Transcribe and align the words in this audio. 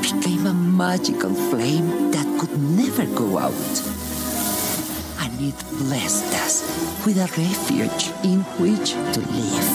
became 0.00 0.46
a 0.46 0.54
magical 0.54 1.34
flame 1.34 2.10
that 2.12 2.26
could 2.40 2.58
never 2.58 3.04
go 3.14 3.36
out. 3.36 3.91
It 5.44 5.58
blessed 5.76 6.32
us 6.44 6.62
with 7.04 7.16
a 7.18 7.26
refuge 7.36 8.12
in 8.22 8.42
which 8.62 8.92
to 8.92 9.20
live. 9.34 9.70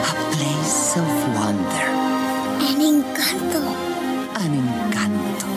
A 0.00 0.14
place 0.32 0.96
of 0.96 1.10
wonder 1.36 1.88
An 2.64 2.80
encanto. 2.90 3.64
an 4.42 4.52
encanto. 4.62 5.50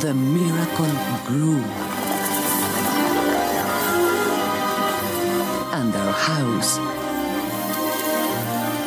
The 0.00 0.14
miracle 0.14 0.94
grew. 1.26 1.60
And 5.74 5.92
our 5.92 6.12
house, 6.30 6.78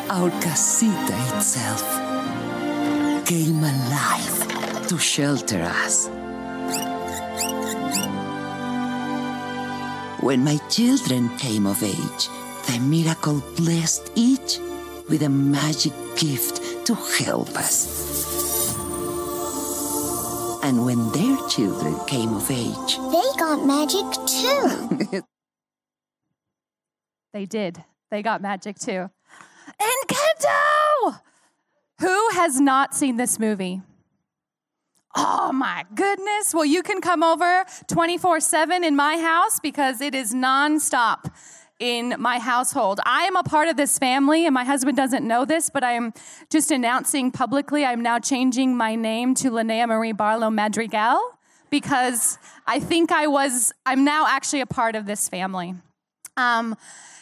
our 0.10 0.30
casita 0.40 1.18
itself, 1.36 1.84
came 3.26 3.62
alive 3.62 4.88
to 4.88 4.98
shelter 4.98 5.62
us. 5.64 6.10
When 10.22 10.44
my 10.44 10.58
children 10.70 11.30
came 11.38 11.66
of 11.66 11.82
age, 11.82 12.30
the 12.68 12.80
miracle 12.80 13.42
blessed 13.56 14.12
each 14.16 14.60
with 15.10 15.24
a 15.24 15.30
magic 15.30 15.94
gift 16.18 16.86
to 16.86 16.94
help 16.94 17.50
us. 17.58 18.76
And 20.64 20.86
when 20.86 21.10
their 21.12 21.38
children 21.48 21.96
came 22.06 22.34
of 22.36 22.52
age, 22.52 22.98
They 22.98 23.40
got 23.40 23.66
magic 23.66 24.06
too. 24.28 25.24
They 27.34 27.46
did. 27.46 27.84
They 28.12 28.22
got 28.24 28.42
magic 28.42 28.78
too. 28.80 29.10
Encanto! 29.80 31.22
Who 32.02 32.30
has 32.34 32.60
not 32.60 32.96
seen 32.96 33.18
this 33.18 33.40
movie? 33.40 33.82
Oh 35.16 35.52
my 35.52 35.86
goodness. 35.96 36.54
Well, 36.54 36.66
you 36.66 36.84
can 36.84 37.02
come 37.02 37.24
over 37.24 37.66
24 37.88 38.40
7 38.40 38.84
in 38.84 38.96
my 38.96 39.18
house 39.18 39.60
because 39.60 40.02
it 40.02 40.14
is 40.14 40.34
nonstop 40.34 41.32
in 41.80 42.16
my 42.20 42.40
household. 42.40 43.00
I 43.06 43.24
am 43.24 43.36
a 43.36 43.44
part 43.44 43.70
of 43.70 43.78
this 43.78 43.98
family, 43.98 44.46
and 44.46 44.54
my 44.54 44.66
husband 44.66 44.98
doesn't 44.98 45.26
know 45.26 45.46
this, 45.46 45.70
but 45.70 45.84
I 45.84 45.94
am 45.94 46.14
just 46.52 46.72
announcing 46.72 47.32
publicly 47.32 47.86
I'm 47.86 48.02
now 48.02 48.20
changing 48.20 48.76
my 48.76 48.96
name 48.96 49.34
to 49.36 49.50
Linnea 49.50 49.88
Marie 49.88 50.12
Barlow 50.12 50.50
Madrigal 50.50 51.20
because 51.70 52.38
I 52.68 52.80
think 52.80 53.12
I 53.12 53.28
was, 53.28 53.72
I'm 53.86 54.04
now 54.04 54.26
actually 54.28 54.62
a 54.62 54.66
part 54.66 54.96
of 54.96 55.06
this 55.06 55.30
family. 55.30 55.76
Um, 56.36 56.76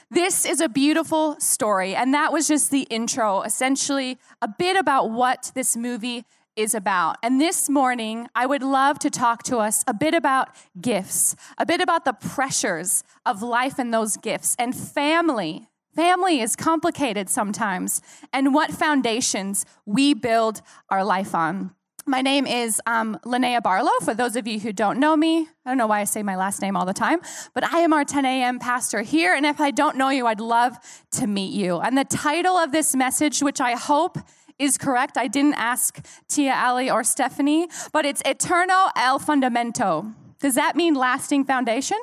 this 0.10 0.46
is 0.46 0.62
a 0.62 0.70
beautiful 0.70 1.40
story, 1.40 1.94
and 1.94 2.14
that 2.14 2.32
was 2.32 2.48
just 2.48 2.72
the 2.72 2.84
intro, 2.84 3.42
essentially, 3.42 4.18
a 4.42 4.48
bit 4.48 4.78
about 4.78 5.12
what 5.12 5.52
this 5.54 5.76
movie 5.76 6.26
is 6.58 6.74
about. 6.74 7.18
And 7.24 7.40
this 7.40 7.70
morning, 7.70 8.28
I 8.36 8.46
would 8.46 8.64
love 8.64 9.00
to 9.00 9.10
talk 9.10 9.44
to 9.44 9.58
us 9.58 9.84
a 9.88 9.94
bit 9.94 10.14
about 10.14 10.50
gifts, 10.82 11.36
a 11.58 11.66
bit 11.66 11.80
about 11.80 12.04
the 12.04 12.14
pressures 12.14 13.04
of 13.26 13.42
life 13.42 13.80
and 13.80 13.94
those 13.94 14.18
gifts, 14.18 14.56
and 14.60 14.76
family. 14.76 15.68
Family 15.96 16.42
is 16.42 16.56
complicated 16.56 17.30
sometimes, 17.30 18.02
and 18.34 18.54
what 18.54 18.72
foundations 18.72 19.66
we 19.86 20.14
build 20.14 20.62
our 20.90 21.04
life 21.04 21.34
on. 21.34 21.72
My 22.10 22.22
name 22.22 22.48
is 22.48 22.82
um, 22.86 23.20
Linnea 23.26 23.62
Barlow. 23.62 23.92
For 24.02 24.14
those 24.14 24.38
of 24.38 24.48
you 24.48 24.62
who 24.62 24.72
don't 24.72 24.98
know 24.98 25.18
me, 25.18 25.50
I 25.66 25.70
don't 25.70 25.78
know 25.78 25.88
why 25.88 26.00
I 26.00 26.06
say 26.06 26.24
my 26.24 26.38
last 26.38 26.62
name 26.62 26.78
all 26.78 26.86
the 26.86 26.94
time, 26.94 27.20
but 27.54 27.66
I 27.66 27.80
am 27.80 27.92
our 27.92 28.06
10 28.06 28.26
a.m. 28.26 28.60
pastor 28.60 29.02
here. 29.02 29.34
And 29.34 29.46
if 29.46 29.60
I 29.60 29.72
don't 29.72 29.98
know 29.98 30.10
you, 30.10 30.26
I'd 30.26 30.40
love 30.40 30.78
to 31.12 31.28
meet 31.28 31.52
you. 31.52 31.80
And 31.80 31.98
the 31.98 32.06
title 32.06 32.56
of 32.56 32.72
this 32.72 32.96
message, 32.96 33.42
which 33.42 33.60
I 33.60 33.74
hope 33.74 34.18
is 34.60 34.78
correct, 34.78 35.18
I 35.18 35.28
didn't 35.28 35.56
ask 35.56 36.04
Tia 36.28 36.54
Ali 36.54 36.90
or 36.90 37.04
Stephanie, 37.04 37.68
but 37.92 38.06
it's 38.06 38.22
Eterno 38.26 38.90
el 38.96 39.20
Fundamento. 39.20 40.14
Does 40.40 40.56
that 40.56 40.76
mean 40.76 40.94
lasting 40.94 41.46
foundation? 41.46 41.98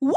Woo! 0.00 0.14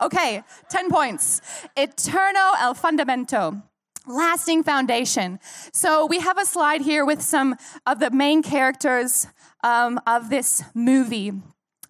Okay, 0.00 0.42
10 0.68 0.90
points. 0.90 1.40
Eterno 1.76 2.52
el 2.60 2.74
Fundamento 2.74 3.62
lasting 4.06 4.62
foundation. 4.62 5.38
So 5.72 6.06
we 6.06 6.20
have 6.20 6.38
a 6.38 6.44
slide 6.44 6.82
here 6.82 7.04
with 7.04 7.22
some 7.22 7.56
of 7.86 8.00
the 8.00 8.10
main 8.10 8.42
characters 8.42 9.26
um, 9.62 10.00
of 10.06 10.30
this 10.30 10.62
movie, 10.74 11.32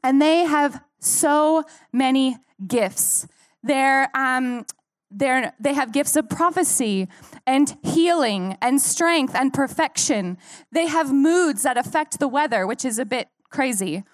and 0.03 0.21
they 0.23 0.41
have 0.41 0.83
so 1.01 1.65
many 1.93 2.37
gifts. 2.67 3.27
They're 3.63 4.11
um, 4.15 4.65
they're, 5.15 5.53
they 5.61 5.75
have 5.75 5.93
gifts 5.93 6.17
of 6.17 6.29
prophecy 6.29 7.09
and 7.47 7.77
healing 7.83 8.57
and 8.61 8.81
strength 8.81 9.35
and 9.35 9.53
perfection. 9.53 10.39
They 10.73 10.87
have 10.87 11.13
moods 11.13 11.63
that 11.63 11.77
affect 11.77 12.19
the 12.19 12.29
weather, 12.29 12.67
which 12.67 12.85
is 12.85 12.99
a 12.99 13.05
bit 13.05 13.29
crazy. 13.51 14.05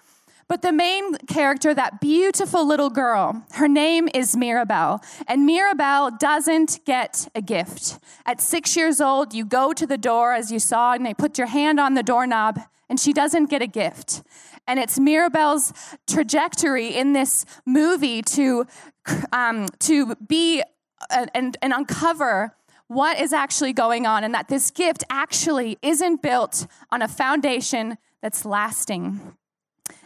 But 0.47 0.63
the 0.63 0.73
main 0.73 1.15
character, 1.27 1.73
that 1.73 2.01
beautiful 2.01 2.67
little 2.67 2.89
girl, 2.89 3.45
her 3.53 3.69
name 3.69 4.09
is 4.13 4.35
Mirabel. 4.35 4.99
And 5.25 5.45
Mirabel 5.45 6.11
doesn't 6.19 6.81
get 6.85 7.29
a 7.33 7.41
gift. 7.41 7.99
At 8.25 8.41
six 8.41 8.75
years 8.75 8.99
old, 8.99 9.33
you 9.33 9.45
go 9.45 9.71
to 9.71 9.87
the 9.87 9.97
door, 9.97 10.33
as 10.33 10.51
you 10.51 10.59
saw, 10.59 10.91
and 10.91 11.05
they 11.05 11.13
put 11.13 11.37
your 11.37 11.47
hand 11.47 11.79
on 11.79 11.93
the 11.93 12.03
doorknob, 12.03 12.59
and 12.89 12.99
she 12.99 13.13
doesn't 13.13 13.49
get 13.49 13.61
a 13.61 13.67
gift. 13.67 14.23
And 14.67 14.77
it's 14.77 14.99
Mirabel's 14.99 15.71
trajectory 16.05 16.89
in 16.89 17.13
this 17.13 17.45
movie 17.65 18.21
to, 18.21 18.67
um, 19.31 19.67
to 19.79 20.15
be 20.15 20.63
and, 21.09 21.57
and 21.61 21.73
uncover 21.73 22.55
what 22.87 23.19
is 23.19 23.31
actually 23.31 23.71
going 23.71 24.05
on, 24.05 24.23
and 24.23 24.33
that 24.33 24.49
this 24.49 24.69
gift 24.69 25.03
actually 25.09 25.77
isn't 25.81 26.21
built 26.21 26.67
on 26.91 27.01
a 27.01 27.07
foundation 27.07 27.97
that's 28.21 28.43
lasting. 28.43 29.35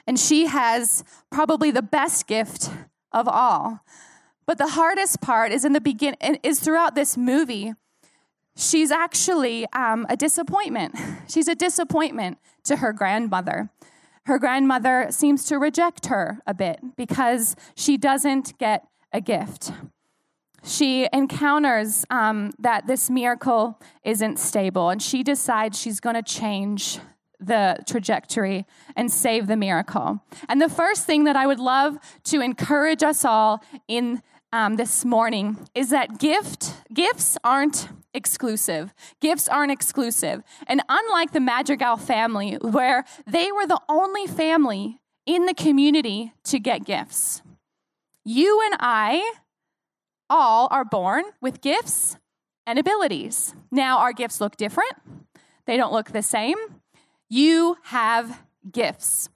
And 0.06 0.20
she 0.20 0.46
has 0.46 1.04
probably 1.32 1.72
the 1.72 1.82
best 1.82 2.28
gift 2.28 2.70
of 3.12 3.28
all. 3.28 3.80
But 4.46 4.60
the 4.60 4.68
hardest 4.68 5.20
part 5.20 5.52
is 5.52 5.66
in 5.66 5.74
the 5.74 5.82
begin 5.82 6.16
is 6.44 6.60
throughout 6.60 6.94
this 6.94 7.18
movie. 7.18 7.74
She's 8.56 8.92
actually 8.92 9.66
um, 9.74 10.06
a 10.08 10.16
disappointment. 10.16 10.96
She's 11.28 11.48
a 11.48 11.56
disappointment 11.56 12.38
to 12.66 12.78
her 12.78 12.94
grandmother. 12.94 13.70
Her 14.28 14.38
grandmother 14.38 15.08
seems 15.10 15.46
to 15.46 15.58
reject 15.58 16.06
her 16.08 16.40
a 16.46 16.54
bit 16.54 16.80
because 16.96 17.56
she 17.76 17.98
doesn't 17.98 18.58
get 18.60 18.88
a 19.12 19.22
gift. 19.22 19.72
She 20.66 21.08
encounters 21.14 22.06
um, 22.10 22.52
that 22.58 22.88
this 22.88 23.10
miracle 23.10 23.80
isn't 24.04 24.40
stable, 24.40 24.90
and 24.90 25.02
she 25.02 25.22
decides 25.22 25.80
she's 25.80 26.00
going 26.00 26.16
to 26.16 26.24
change 26.24 27.00
the 27.40 27.78
trajectory 27.86 28.66
and 28.96 29.12
save 29.12 29.46
the 29.46 29.58
miracle. 29.58 30.22
And 30.50 30.60
the 30.60 30.70
first 30.70 31.06
thing 31.06 31.26
that 31.26 31.36
I 31.36 31.46
would 31.46 31.60
love 31.60 31.98
to 32.26 32.42
encourage 32.42 33.04
us 33.04 33.24
all 33.24 33.64
in 33.88 34.24
um, 34.52 34.78
this 34.78 35.06
morning 35.06 35.58
is 35.76 35.90
that 35.90 36.18
gift 36.18 36.74
gifts 36.92 37.38
aren't 37.44 37.90
exclusive. 38.14 38.94
Gifts 39.20 39.48
aren't 39.48 39.72
exclusive. 39.72 40.42
And 40.66 40.82
unlike 40.90 41.32
the 41.32 41.42
Madrigal 41.42 41.98
family, 41.98 42.54
where 42.54 43.04
they 43.28 43.52
were 43.52 43.68
the 43.68 43.82
only 43.88 44.26
family 44.26 45.02
in 45.26 45.46
the 45.46 45.54
community 45.54 46.34
to 46.46 46.60
get 46.60 46.86
gifts, 46.86 47.44
you 48.24 48.62
and 48.66 48.78
I 48.80 49.34
all 50.30 50.68
are 50.72 50.86
born 50.86 51.24
with 51.42 51.62
gifts 51.62 52.18
and 52.66 52.80
abilities. 52.80 53.54
Now, 53.72 54.00
our 54.00 54.14
gifts 54.14 54.42
look 54.42 54.58
different, 54.58 54.94
they 55.66 55.78
don't 55.78 55.94
look 55.94 56.12
the 56.12 56.22
same. 56.22 56.58
You 57.30 57.78
have 57.84 58.44
gifts 58.72 59.30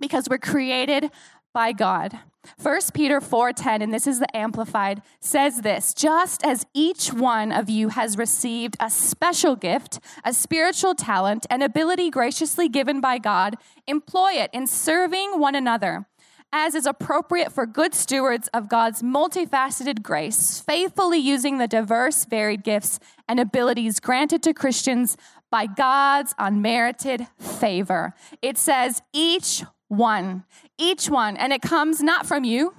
because 0.00 0.28
we're 0.28 0.38
created 0.38 1.10
by 1.52 1.72
God. 1.72 2.18
1 2.56 2.80
Peter 2.94 3.20
4:10 3.20 3.82
and 3.82 3.92
this 3.92 4.06
is 4.06 4.20
the 4.20 4.36
amplified 4.36 5.02
says 5.20 5.60
this 5.60 5.92
just 5.92 6.44
as 6.44 6.64
each 6.72 7.12
one 7.12 7.52
of 7.52 7.68
you 7.68 7.90
has 7.90 8.16
received 8.16 8.76
a 8.80 8.88
special 8.88 9.54
gift 9.54 9.98
a 10.24 10.32
spiritual 10.32 10.94
talent 10.94 11.46
an 11.50 11.60
ability 11.60 12.08
graciously 12.10 12.68
given 12.68 13.00
by 13.00 13.18
God 13.18 13.56
employ 13.86 14.32
it 14.32 14.50
in 14.54 14.66
serving 14.66 15.38
one 15.38 15.54
another 15.54 16.06
as 16.52 16.74
is 16.74 16.86
appropriate 16.86 17.52
for 17.52 17.66
good 17.66 17.94
stewards 17.94 18.48
of 18.54 18.68
God's 18.68 19.02
multifaceted 19.02 20.02
grace 20.02 20.60
faithfully 20.60 21.18
using 21.18 21.58
the 21.58 21.68
diverse 21.68 22.24
varied 22.24 22.64
gifts 22.64 22.98
and 23.28 23.38
abilities 23.38 24.00
granted 24.00 24.42
to 24.44 24.54
Christians 24.54 25.16
by 25.50 25.66
God's 25.66 26.34
unmerited 26.38 27.26
favor 27.38 28.14
it 28.42 28.58
says 28.58 29.02
each 29.12 29.64
one, 29.88 30.44
each 30.78 31.08
one. 31.08 31.36
And 31.36 31.52
it 31.52 31.62
comes 31.62 32.02
not 32.02 32.26
from 32.26 32.44
you, 32.44 32.74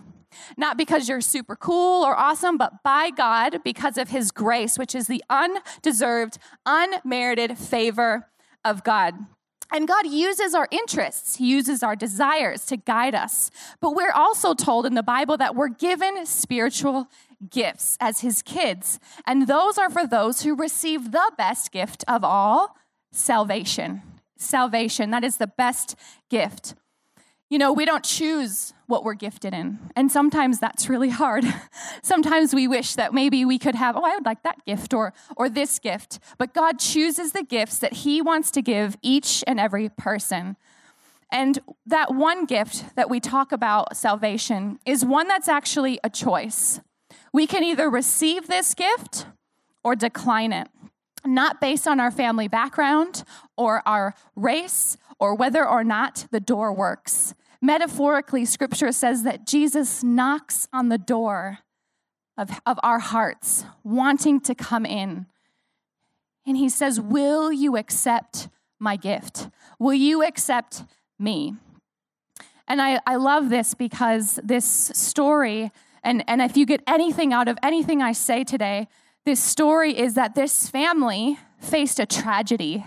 not 0.58 0.78
because 0.78 1.10
you're 1.10 1.22
super 1.22 1.56
cool 1.56 2.04
or 2.04 2.18
awesome, 2.18 2.58
but 2.58 2.84
by 2.84 3.10
God 3.10 3.64
because 3.64 3.98
of 3.98 4.10
His 4.10 4.32
grace, 4.32 4.78
which 4.78 4.96
is 4.96 5.08
the 5.08 5.24
undeserved, 5.30 6.38
unmerited 6.66 7.58
favor 7.58 8.28
of 8.64 8.84
God. 8.84 9.16
And 9.72 9.88
God 9.88 10.08
uses 10.08 10.56
our 10.56 10.68
interests, 10.72 11.36
He 11.36 11.50
uses 11.50 11.84
our 11.84 11.96
desires 11.96 12.66
to 12.68 12.78
guide 12.78 13.16
us. 13.16 13.52
But 13.80 13.96
we're 13.96 14.12
also 14.12 14.54
told 14.54 14.86
in 14.86 14.96
the 14.96 15.04
Bible 15.04 15.38
that 15.38 15.56
we're 15.56 15.70
given 15.70 16.26
spiritual 16.26 17.08
gifts 17.50 17.98
as 18.00 18.22
His 18.22 18.42
kids. 18.42 19.00
And 19.26 19.48
those 19.48 19.78
are 19.78 19.90
for 19.90 20.08
those 20.08 20.42
who 20.42 20.56
receive 20.56 21.12
the 21.12 21.32
best 21.38 21.72
gift 21.72 22.04
of 22.08 22.24
all 22.24 22.76
salvation. 23.12 24.02
Salvation, 24.38 25.12
that 25.12 25.24
is 25.24 25.38
the 25.38 25.48
best 25.48 25.96
gift. 26.30 26.74
You 27.50 27.58
know, 27.58 27.74
we 27.74 27.84
don't 27.84 28.04
choose 28.04 28.74
what 28.86 29.04
we're 29.04 29.16
gifted 29.16 29.54
in. 29.54 29.80
And 29.96 30.12
sometimes 30.12 30.60
that's 30.60 30.88
really 30.88 31.10
hard. 31.10 31.44
sometimes 32.04 32.54
we 32.54 32.68
wish 32.68 32.94
that 32.94 33.14
maybe 33.14 33.44
we 33.44 33.58
could 33.58 33.76
have, 33.76 33.96
oh, 33.96 34.04
I 34.04 34.16
would 34.16 34.26
like 34.26 34.44
that 34.44 34.64
gift 34.66 34.94
or 34.94 35.14
or 35.36 35.50
this 35.50 35.80
gift. 35.80 36.20
But 36.38 36.54
God 36.54 36.80
chooses 36.80 37.32
the 37.32 37.44
gifts 37.44 37.80
that 37.80 37.94
he 37.94 38.22
wants 38.22 38.52
to 38.52 38.62
give 38.62 38.98
each 39.02 39.44
and 39.48 39.60
every 39.60 39.90
person. 39.90 40.58
And 41.32 41.60
that 41.86 42.14
one 42.14 42.46
gift 42.46 42.96
that 42.96 43.10
we 43.10 43.20
talk 43.20 43.52
about 43.52 43.96
salvation 43.96 44.80
is 44.86 45.06
one 45.06 45.28
that's 45.28 45.48
actually 45.48 46.00
a 46.04 46.10
choice. 46.10 46.80
We 47.32 47.46
can 47.46 47.64
either 47.64 47.90
receive 47.90 48.48
this 48.48 48.74
gift 48.74 49.28
or 49.84 49.96
decline 49.96 50.52
it, 50.52 50.68
not 51.24 51.62
based 51.62 51.88
on 51.88 52.00
our 52.00 52.10
family 52.12 52.48
background 52.48 53.24
or 53.58 53.84
our 53.88 54.16
race 54.36 54.98
or 55.20 55.36
whether 55.36 55.68
or 55.68 55.84
not 55.84 56.28
the 56.32 56.40
door 56.40 56.74
works. 56.74 57.34
Metaphorically, 57.62 58.46
scripture 58.46 58.92
says 58.92 59.24
that 59.24 59.46
Jesus 59.46 60.04
knocks 60.04 60.68
on 60.72 60.90
the 60.90 60.98
door 60.98 61.60
of, 62.38 62.62
of 62.66 62.80
our 62.82 63.00
hearts, 63.00 63.66
wanting 63.84 64.40
to 64.42 64.56
come 64.56 64.86
in. 64.86 65.26
And 66.48 66.56
he 66.56 66.70
says, 66.70 67.02
Will 67.02 67.52
you 67.52 67.76
accept 67.76 68.48
my 68.80 68.96
gift? 68.96 69.50
Will 69.78 69.94
you 69.94 70.24
accept 70.24 70.84
me? 71.20 71.56
And 72.68 72.82
I, 72.82 73.02
I 73.06 73.16
love 73.16 73.50
this 73.50 73.74
because 73.74 74.40
this 74.42 74.66
story, 74.66 75.72
and, 76.02 76.24
and 76.28 76.42
if 76.42 76.56
you 76.56 76.66
get 76.66 76.82
anything 76.88 77.34
out 77.34 77.48
of 77.50 77.58
anything 77.62 78.02
I 78.02 78.14
say 78.14 78.44
today, 78.44 78.88
this 79.26 79.44
story 79.44 79.98
is 79.98 80.14
that 80.14 80.36
this 80.36 80.70
family 80.70 81.38
faced 81.60 82.00
a 82.00 82.06
tragedy 82.06 82.86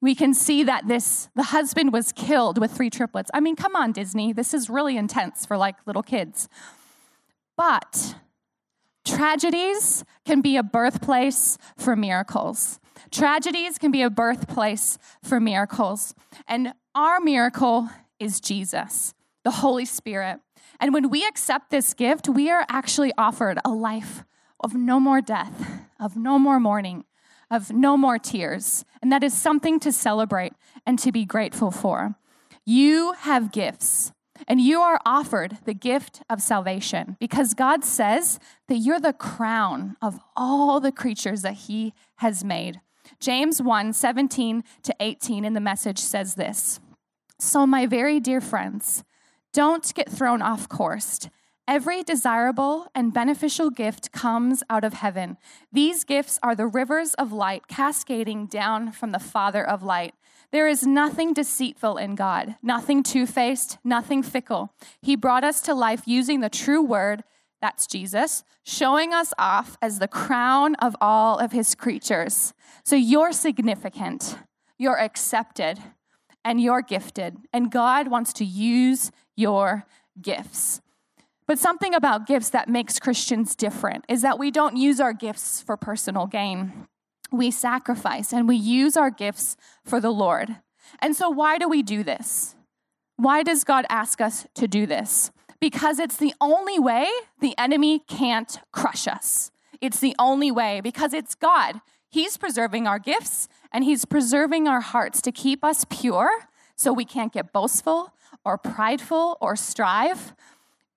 we 0.00 0.14
can 0.14 0.32
see 0.32 0.62
that 0.62 0.86
this 0.86 1.28
the 1.34 1.44
husband 1.44 1.92
was 1.92 2.12
killed 2.12 2.58
with 2.58 2.70
three 2.70 2.90
triplets. 2.90 3.30
I 3.34 3.40
mean, 3.40 3.56
come 3.56 3.74
on 3.74 3.92
Disney, 3.92 4.32
this 4.32 4.54
is 4.54 4.70
really 4.70 4.96
intense 4.96 5.44
for 5.44 5.56
like 5.56 5.76
little 5.86 6.02
kids. 6.02 6.48
But 7.56 8.14
tragedies 9.04 10.04
can 10.24 10.40
be 10.40 10.56
a 10.56 10.62
birthplace 10.62 11.58
for 11.76 11.96
miracles. 11.96 12.78
Tragedies 13.10 13.78
can 13.78 13.90
be 13.90 14.02
a 14.02 14.10
birthplace 14.10 14.98
for 15.22 15.40
miracles. 15.40 16.14
And 16.46 16.74
our 16.94 17.20
miracle 17.20 17.88
is 18.18 18.40
Jesus, 18.40 19.14
the 19.44 19.50
Holy 19.50 19.84
Spirit. 19.84 20.40
And 20.80 20.94
when 20.94 21.10
we 21.10 21.26
accept 21.26 21.70
this 21.70 21.94
gift, 21.94 22.28
we 22.28 22.50
are 22.50 22.64
actually 22.68 23.12
offered 23.18 23.58
a 23.64 23.70
life 23.70 24.24
of 24.60 24.74
no 24.74 25.00
more 25.00 25.20
death, 25.20 25.82
of 25.98 26.16
no 26.16 26.38
more 26.38 26.60
mourning, 26.60 27.04
of 27.50 27.72
no 27.72 27.96
more 27.96 28.18
tears. 28.18 28.84
And 29.02 29.10
that 29.12 29.24
is 29.24 29.34
something 29.34 29.80
to 29.80 29.92
celebrate 29.92 30.52
and 30.86 30.98
to 30.98 31.12
be 31.12 31.24
grateful 31.24 31.70
for. 31.70 32.16
You 32.64 33.12
have 33.20 33.52
gifts, 33.52 34.12
and 34.46 34.60
you 34.60 34.80
are 34.80 35.00
offered 35.06 35.58
the 35.64 35.74
gift 35.74 36.22
of 36.28 36.42
salvation 36.42 37.16
because 37.18 37.54
God 37.54 37.84
says 37.84 38.38
that 38.68 38.76
you're 38.76 39.00
the 39.00 39.12
crown 39.12 39.96
of 40.02 40.20
all 40.36 40.78
the 40.78 40.92
creatures 40.92 41.42
that 41.42 41.54
He 41.54 41.94
has 42.16 42.44
made. 42.44 42.80
James 43.20 43.62
1 43.62 43.92
17 43.94 44.62
to 44.82 44.94
18 45.00 45.44
in 45.44 45.54
the 45.54 45.60
message 45.60 45.98
says 45.98 46.34
this 46.34 46.78
So, 47.38 47.66
my 47.66 47.86
very 47.86 48.20
dear 48.20 48.40
friends, 48.40 49.02
don't 49.52 49.92
get 49.94 50.10
thrown 50.10 50.42
off 50.42 50.68
course. 50.68 51.28
Every 51.68 52.02
desirable 52.02 52.86
and 52.94 53.12
beneficial 53.12 53.68
gift 53.68 54.10
comes 54.10 54.62
out 54.70 54.84
of 54.84 54.94
heaven. 54.94 55.36
These 55.70 56.04
gifts 56.04 56.38
are 56.42 56.54
the 56.54 56.66
rivers 56.66 57.12
of 57.14 57.30
light 57.30 57.68
cascading 57.68 58.46
down 58.46 58.90
from 58.90 59.12
the 59.12 59.18
Father 59.18 59.62
of 59.62 59.82
light. 59.82 60.14
There 60.50 60.66
is 60.66 60.86
nothing 60.86 61.34
deceitful 61.34 61.98
in 61.98 62.14
God, 62.14 62.56
nothing 62.62 63.02
two 63.02 63.26
faced, 63.26 63.76
nothing 63.84 64.22
fickle. 64.22 64.72
He 65.02 65.14
brought 65.14 65.44
us 65.44 65.60
to 65.60 65.74
life 65.74 66.04
using 66.06 66.40
the 66.40 66.48
true 66.48 66.82
word, 66.82 67.22
that's 67.60 67.86
Jesus, 67.86 68.44
showing 68.64 69.12
us 69.12 69.34
off 69.38 69.76
as 69.82 69.98
the 69.98 70.08
crown 70.08 70.74
of 70.76 70.96
all 71.02 71.36
of 71.36 71.52
his 71.52 71.74
creatures. 71.74 72.54
So 72.82 72.96
you're 72.96 73.32
significant, 73.32 74.38
you're 74.78 74.98
accepted, 74.98 75.78
and 76.42 76.62
you're 76.62 76.80
gifted. 76.80 77.36
And 77.52 77.70
God 77.70 78.08
wants 78.08 78.32
to 78.34 78.44
use 78.46 79.12
your 79.36 79.84
gifts. 80.18 80.80
But 81.48 81.58
something 81.58 81.94
about 81.94 82.26
gifts 82.26 82.50
that 82.50 82.68
makes 82.68 82.98
Christians 82.98 83.56
different 83.56 84.04
is 84.06 84.20
that 84.20 84.38
we 84.38 84.50
don't 84.50 84.76
use 84.76 85.00
our 85.00 85.14
gifts 85.14 85.62
for 85.62 85.78
personal 85.78 86.26
gain. 86.26 86.86
We 87.32 87.50
sacrifice 87.50 88.34
and 88.34 88.46
we 88.46 88.56
use 88.56 88.98
our 88.98 89.10
gifts 89.10 89.56
for 89.82 89.98
the 89.98 90.10
Lord. 90.10 90.56
And 91.00 91.16
so, 91.16 91.30
why 91.30 91.56
do 91.56 91.66
we 91.66 91.82
do 91.82 92.04
this? 92.04 92.54
Why 93.16 93.42
does 93.42 93.64
God 93.64 93.86
ask 93.88 94.20
us 94.20 94.46
to 94.56 94.68
do 94.68 94.84
this? 94.84 95.30
Because 95.58 95.98
it's 95.98 96.18
the 96.18 96.34
only 96.38 96.78
way 96.78 97.08
the 97.40 97.56
enemy 97.56 98.00
can't 98.00 98.60
crush 98.70 99.08
us. 99.08 99.50
It's 99.80 100.00
the 100.00 100.14
only 100.18 100.50
way 100.50 100.82
because 100.82 101.14
it's 101.14 101.34
God. 101.34 101.80
He's 102.10 102.36
preserving 102.36 102.86
our 102.86 102.98
gifts 102.98 103.48
and 103.72 103.84
He's 103.84 104.04
preserving 104.04 104.68
our 104.68 104.80
hearts 104.80 105.22
to 105.22 105.32
keep 105.32 105.64
us 105.64 105.86
pure 105.88 106.30
so 106.76 106.92
we 106.92 107.06
can't 107.06 107.32
get 107.32 107.54
boastful 107.54 108.12
or 108.44 108.58
prideful 108.58 109.38
or 109.40 109.56
strive 109.56 110.34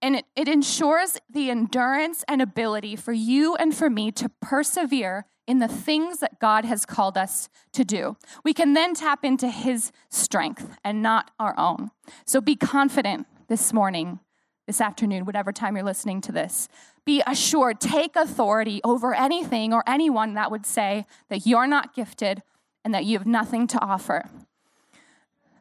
and 0.02 0.16
it, 0.16 0.26
it 0.36 0.48
ensures 0.48 1.18
the 1.30 1.50
endurance 1.50 2.24
and 2.28 2.42
ability 2.42 2.96
for 2.96 3.14
you 3.14 3.56
and 3.56 3.76
for 3.76 3.90
me 3.90 4.12
to 4.14 4.30
persevere 4.42 5.26
in 5.48 5.60
the 5.60 5.68
things 5.68 6.20
that 6.20 6.40
God 6.40 6.66
has 6.66 6.86
called 6.86 7.18
us 7.18 7.50
to 7.74 7.84
do. 7.84 8.18
We 8.44 8.54
can 8.54 8.74
then 8.74 8.94
tap 8.94 9.24
into 9.24 9.50
His 9.50 9.92
strength 10.10 10.78
and 10.84 11.02
not 11.02 11.32
our 11.40 11.58
own. 11.58 11.92
So 12.26 12.42
be 12.42 12.56
confident 12.56 13.28
this 13.48 13.74
morning, 13.74 14.20
this 14.66 14.82
afternoon, 14.82 15.26
whatever 15.26 15.52
time 15.52 15.76
you're 15.76 15.86
listening 15.86 16.22
to 16.22 16.32
this. 16.32 16.70
Be 17.06 17.22
assured, 17.26 17.82
take 17.82 18.16
authority 18.16 18.80
over 18.84 19.14
anything 19.14 19.74
or 19.74 19.84
anyone 19.88 20.36
that 20.36 20.52
would 20.52 20.66
say 20.66 21.06
that 21.30 21.46
you're 21.46 21.68
not 21.68 21.96
gifted 21.96 22.44
and 22.86 22.94
that 22.94 23.06
you 23.06 23.18
have 23.18 23.28
nothing 23.28 23.68
to 23.68 23.82
offer. 23.82 24.30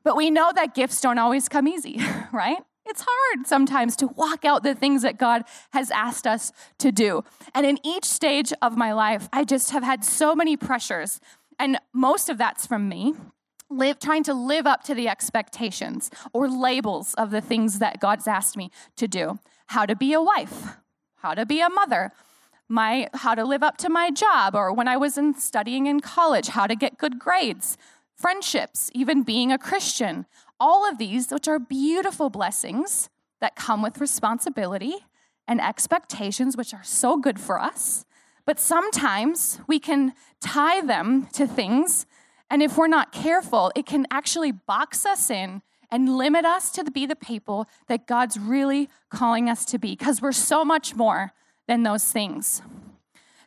But 0.02 0.16
we 0.16 0.30
know 0.30 0.52
that 0.54 0.74
gifts 0.74 1.00
don't 1.00 1.18
always 1.18 1.48
come 1.48 1.66
easy, 1.66 2.00
right? 2.32 2.62
It's 2.90 3.06
hard 3.06 3.46
sometimes 3.46 3.94
to 3.96 4.08
walk 4.08 4.44
out 4.44 4.64
the 4.64 4.74
things 4.74 5.02
that 5.02 5.16
God 5.16 5.44
has 5.72 5.92
asked 5.92 6.26
us 6.26 6.52
to 6.78 6.90
do. 6.90 7.22
And 7.54 7.64
in 7.64 7.78
each 7.86 8.04
stage 8.04 8.52
of 8.60 8.76
my 8.76 8.92
life, 8.92 9.28
I 9.32 9.44
just 9.44 9.70
have 9.70 9.84
had 9.84 10.04
so 10.04 10.34
many 10.34 10.56
pressures. 10.56 11.20
And 11.56 11.78
most 11.92 12.28
of 12.28 12.36
that's 12.36 12.66
from 12.66 12.88
me. 12.88 13.14
live 13.70 14.00
trying 14.00 14.24
to 14.24 14.34
live 14.34 14.66
up 14.66 14.82
to 14.82 14.94
the 14.94 15.06
expectations 15.08 16.10
or 16.32 16.48
labels 16.48 17.14
of 17.14 17.30
the 17.30 17.40
things 17.40 17.78
that 17.78 18.00
God's 18.00 18.26
asked 18.26 18.56
me 18.56 18.72
to 18.96 19.06
do. 19.06 19.38
How 19.68 19.86
to 19.86 19.94
be 19.94 20.12
a 20.12 20.20
wife, 20.20 20.76
how 21.18 21.34
to 21.34 21.46
be 21.46 21.60
a 21.60 21.70
mother, 21.70 22.10
my 22.68 23.08
how 23.14 23.36
to 23.36 23.44
live 23.44 23.62
up 23.62 23.76
to 23.78 23.88
my 23.88 24.10
job 24.10 24.56
or 24.56 24.72
when 24.72 24.88
I 24.88 24.96
was 24.96 25.16
in 25.16 25.34
studying 25.34 25.86
in 25.86 26.00
college, 26.00 26.48
how 26.48 26.66
to 26.66 26.74
get 26.74 26.98
good 26.98 27.20
grades, 27.20 27.78
friendships, 28.16 28.90
even 28.92 29.22
being 29.22 29.52
a 29.52 29.58
Christian. 29.58 30.26
All 30.60 30.88
of 30.88 30.98
these 30.98 31.30
which 31.30 31.48
are 31.48 31.58
beautiful 31.58 32.30
blessings 32.30 33.08
that 33.40 33.56
come 33.56 33.82
with 33.82 34.00
responsibility 34.00 34.94
and 35.48 35.60
expectations 35.60 36.56
which 36.56 36.74
are 36.74 36.84
so 36.84 37.16
good 37.16 37.40
for 37.40 37.58
us. 37.58 38.04
But 38.44 38.60
sometimes 38.60 39.60
we 39.66 39.78
can 39.78 40.12
tie 40.40 40.80
them 40.82 41.26
to 41.32 41.46
things 41.46 42.06
and 42.50 42.62
if 42.62 42.76
we're 42.76 42.88
not 42.88 43.12
careful, 43.12 43.70
it 43.76 43.86
can 43.86 44.06
actually 44.10 44.50
box 44.50 45.06
us 45.06 45.30
in 45.30 45.62
and 45.90 46.16
limit 46.16 46.44
us 46.44 46.70
to 46.72 46.84
be 46.84 47.06
the 47.06 47.16
people 47.16 47.66
that 47.86 48.06
God's 48.06 48.38
really 48.38 48.88
calling 49.08 49.48
us 49.48 49.64
to 49.66 49.78
be 49.78 49.92
because 49.92 50.20
we're 50.20 50.32
so 50.32 50.64
much 50.64 50.94
more 50.96 51.32
than 51.68 51.84
those 51.84 52.10
things. 52.10 52.60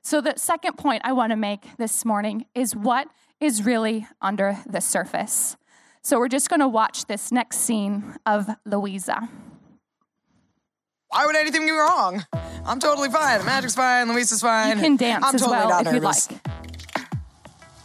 So, 0.02 0.20
the 0.20 0.34
second 0.38 0.78
point 0.78 1.02
I 1.06 1.14
want 1.14 1.32
to 1.32 1.38
make 1.38 1.78
this 1.78 2.04
morning 2.04 2.46
is 2.54 2.76
what 2.76 3.08
is 3.40 3.64
really 3.64 4.08
under 4.22 4.58
the 4.66 4.82
surface. 4.82 5.56
So, 6.04 6.20
we're 6.20 6.28
just 6.28 6.50
going 6.50 6.60
to 6.60 6.68
watch 6.68 7.06
this 7.06 7.32
next 7.32 7.60
scene 7.60 8.16
of 8.26 8.50
Luisa. 8.66 9.30
Why 11.08 11.26
would 11.26 11.36
anything 11.36 11.68
go 11.68 11.78
wrong? 11.78 12.26
I'm 12.66 12.80
totally 12.80 13.10
fine. 13.10 13.40
The 13.40 13.46
magic's 13.46 13.76
fine. 13.76 14.12
Luisa's 14.12 14.42
fine. 14.42 14.78
You 14.78 14.84
can 14.84 14.96
dance 14.96 15.24
I'm 15.24 15.36
as 15.36 15.42
totally 15.42 15.58
well 15.58 15.70
not 15.70 15.88
if 15.88 15.94
you'd 15.94 16.04
like. 16.04 16.24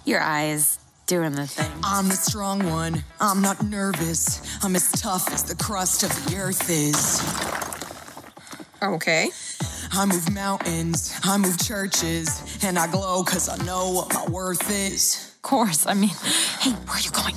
Your 0.07 0.21
eyes 0.21 0.79
doing 1.07 1.33
the 1.33 1.47
thing. 1.47 1.71
I'm 1.85 2.09
the 2.09 2.15
strong 2.15 2.69
one. 2.71 3.05
I'm 3.21 3.43
not 3.43 3.63
nervous. 3.63 4.41
I'm 4.65 4.75
as 4.75 4.91
tough 4.93 5.31
as 5.33 5.45
the 5.45 5.55
crust 5.55 6.03
of 6.03 6.11
the 6.25 6.37
earth 6.39 6.71
is. 6.71 7.23
Okay. 8.83 9.31
I 9.93 10.05
move 10.07 10.33
mountains, 10.33 11.19
I 11.25 11.37
move 11.39 11.59
churches, 11.59 12.59
and 12.63 12.79
I 12.79 12.91
glow 12.91 13.25
cause 13.25 13.49
I 13.49 13.57
know 13.65 13.91
what 13.91 14.13
my 14.13 14.27
worth 14.27 14.71
is. 14.71 15.33
Of 15.37 15.43
course. 15.43 15.87
I 15.87 15.95
mean, 15.95 16.11
hey, 16.61 16.71
where 16.71 16.97
are 16.97 17.01
you 17.01 17.11
going? 17.11 17.35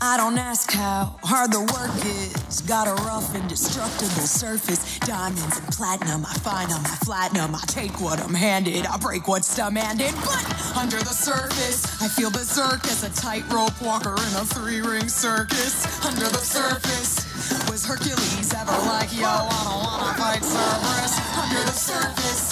I 0.00 0.18
don't 0.18 0.36
ask 0.36 0.70
how 0.72 1.16
hard 1.24 1.52
the 1.52 1.60
work 1.60 1.96
is. 2.04 2.60
Got 2.68 2.86
a 2.86 2.94
rough, 3.08 3.34
indestructible 3.34 4.28
surface. 4.28 4.98
Diamonds 5.00 5.56
and 5.56 5.66
platinum, 5.68 6.26
I 6.26 6.34
find 6.44 6.70
on 6.70 6.82
my 6.82 6.96
platinum. 7.00 7.54
I 7.54 7.64
take 7.66 7.98
what 8.00 8.20
I'm 8.20 8.34
handed, 8.34 8.84
I 8.84 8.98
break 8.98 9.26
what's 9.26 9.54
demanded. 9.56 10.12
But 10.20 10.44
under 10.76 10.98
the 10.98 11.16
surface, 11.16 12.02
I 12.02 12.08
feel 12.08 12.30
berserk 12.30 12.84
as 12.92 13.04
a 13.04 13.10
tightrope 13.10 13.80
walker 13.80 14.12
in 14.12 14.32
a 14.36 14.44
three 14.44 14.80
ring 14.80 15.08
circus. 15.08 15.88
Under 16.04 16.28
the 16.28 16.44
surface, 16.44 17.24
was 17.70 17.86
Hercules 17.86 18.52
ever 18.52 18.76
like, 18.92 19.16
yo, 19.16 19.24
I 19.24 19.60
don't 19.64 19.80
wanna 19.80 20.12
fight 20.20 20.44
Cerberus? 20.44 21.14
Under 21.40 21.62
the 21.64 21.72
surface, 21.72 22.44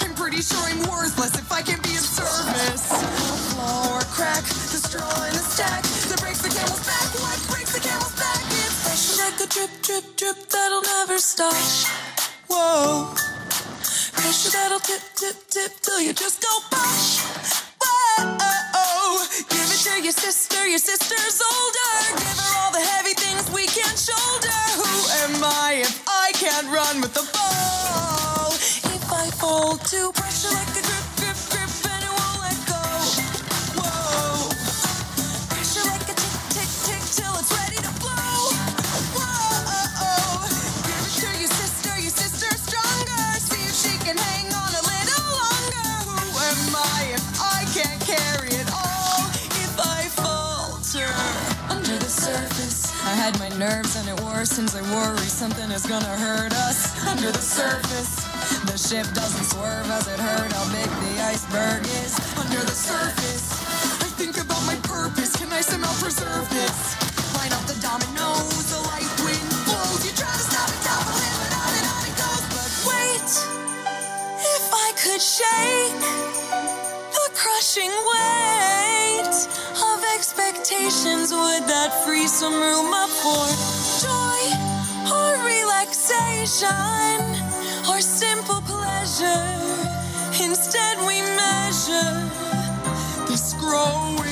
I'm 0.00 0.14
pretty 0.14 0.40
sure 0.40 0.64
I'm 0.64 0.80
worthless 0.88 1.36
if 1.36 1.52
I 1.52 1.60
can 1.60 1.80
be 1.82 1.92
of 1.92 2.06
service. 2.08 2.88
A 3.60 4.04
crack, 4.16 4.44
straw 4.86 5.26
in 5.26 5.34
the 5.34 5.42
stack 5.42 5.82
that 5.82 6.18
breaks 6.22 6.42
the 6.46 6.52
camel's 6.52 6.84
back. 6.86 7.10
What 7.18 7.38
breaks 7.50 7.74
the 7.74 7.82
camel's 7.82 8.14
back? 8.14 8.42
It's 8.62 8.78
pressure 8.86 9.18
like 9.18 9.38
a 9.42 9.48
drip, 9.50 9.72
drip, 9.82 10.06
drip 10.14 10.38
that'll 10.46 10.82
never 10.82 11.18
stop. 11.18 11.58
Whoa. 12.46 13.10
Pressure 14.14 14.52
that'll 14.54 14.78
tip, 14.78 15.02
tip, 15.18 15.36
tip 15.50 15.72
till 15.82 16.00
you 16.00 16.12
just 16.14 16.38
go 16.38 16.52
pop. 16.70 16.94
Whoa. 17.82 19.26
Give 19.50 19.68
it 19.74 19.80
to 19.90 19.94
your 20.06 20.14
sister, 20.14 20.62
your 20.70 20.78
sister's 20.78 21.38
older. 21.42 21.92
Give 22.22 22.38
her 22.38 22.52
all 22.62 22.70
the 22.70 22.84
heavy 22.94 23.14
things 23.18 23.50
we 23.50 23.66
can't 23.66 23.98
shoulder. 23.98 24.58
Who 24.78 24.92
am 25.26 25.42
I 25.42 25.82
if 25.82 25.98
I 26.06 26.30
can't 26.38 26.68
run 26.70 27.02
with 27.02 27.14
the 27.14 27.26
ball? 27.34 28.54
If 28.94 29.04
I 29.10 29.26
fall 29.34 29.78
to 29.78 30.12
pressure 30.14 30.54
like 30.54 30.78
a 30.78 30.85
nerves 53.58 53.96
and 53.96 54.08
it 54.08 54.16
worsens. 54.20 54.76
I 54.76 54.82
worry 54.92 55.28
something 55.28 55.70
is 55.70 55.86
gonna 55.86 56.16
hurt 56.20 56.52
us 56.68 56.92
under 57.08 57.32
the 57.32 57.40
surface. 57.40 58.24
The 58.68 58.76
ship 58.76 59.06
doesn't 59.14 59.44
swerve 59.44 59.88
as 59.90 60.08
it 60.08 60.20
hurt 60.20 60.52
how 60.52 60.66
big 60.72 60.90
the 61.00 61.14
iceberg 61.24 61.82
is 62.04 62.12
under 62.36 62.60
the 62.60 62.76
surface. 62.76 63.46
I 64.04 64.08
think 64.20 64.36
about 64.36 64.60
my 64.66 64.76
purpose. 64.84 65.36
Can 65.36 65.52
I 65.52 65.60
somehow 65.60 65.92
preserve 65.96 66.48
this? 66.50 66.76
Line 67.36 67.52
up 67.52 67.64
the 67.64 67.78
dominoes, 67.80 68.64
the 68.68 68.80
light 68.92 69.08
wind 69.24 69.48
blows. 69.64 70.04
You 70.04 70.12
try 70.12 70.32
to 70.32 70.44
stop 70.52 70.68
it, 70.68 70.82
it, 70.84 71.32
but 71.40 71.52
on 71.56 71.72
and 71.80 71.86
on 71.96 72.02
it 72.04 72.16
goes. 72.20 72.44
But 72.52 72.70
wait, 72.92 73.30
if 74.36 74.64
I 74.68 74.88
could 75.00 75.22
shake 75.22 76.02
the 77.16 77.26
crushing 77.32 77.90
weight 77.90 78.35
expectations, 80.76 81.32
would 81.32 81.64
that 81.68 82.04
free 82.04 82.26
some 82.26 82.52
room 82.54 82.92
up 82.92 83.08
for 83.08 83.46
joy 84.02 84.40
or 85.10 85.36
relaxation 85.44 86.70
or 87.88 88.00
simple 88.00 88.60
pleasure? 88.62 89.46
Instead, 90.42 90.98
we 90.98 91.20
measure 91.36 92.30
this 93.28 93.54
growing 93.54 94.25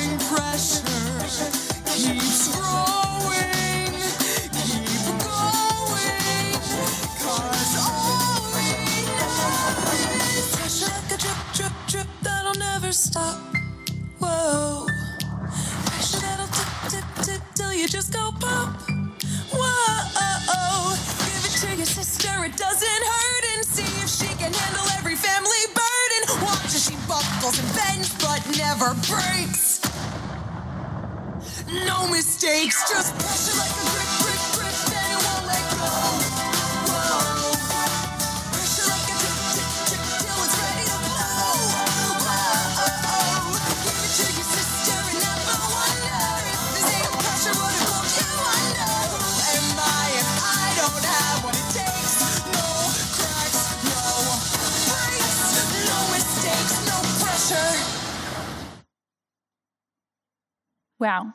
Wow. 60.99 61.33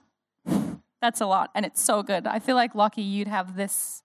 That's 1.01 1.21
a 1.21 1.27
lot, 1.27 1.51
and 1.55 1.65
it's 1.65 1.83
so 1.83 2.03
good. 2.03 2.27
I 2.27 2.41
feel 2.41 2.57
like, 2.57 2.75
Lucky, 2.75 3.03
you'd 3.03 3.29
have 3.29 3.57
this 3.57 4.03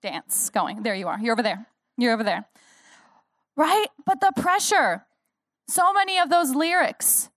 dance 0.00 0.48
going. 0.50 0.82
There 0.82 0.94
you 0.94 1.08
are. 1.08 1.18
You're 1.20 1.32
over 1.32 1.42
there. 1.42 1.66
You're 1.96 2.12
over 2.12 2.22
there. 2.22 2.46
Right? 3.56 3.88
But 4.06 4.20
the 4.20 4.32
pressure. 4.40 5.04
So 5.66 5.92
many 5.92 6.18
of 6.18 6.30
those 6.30 6.54
lyrics 6.54 7.30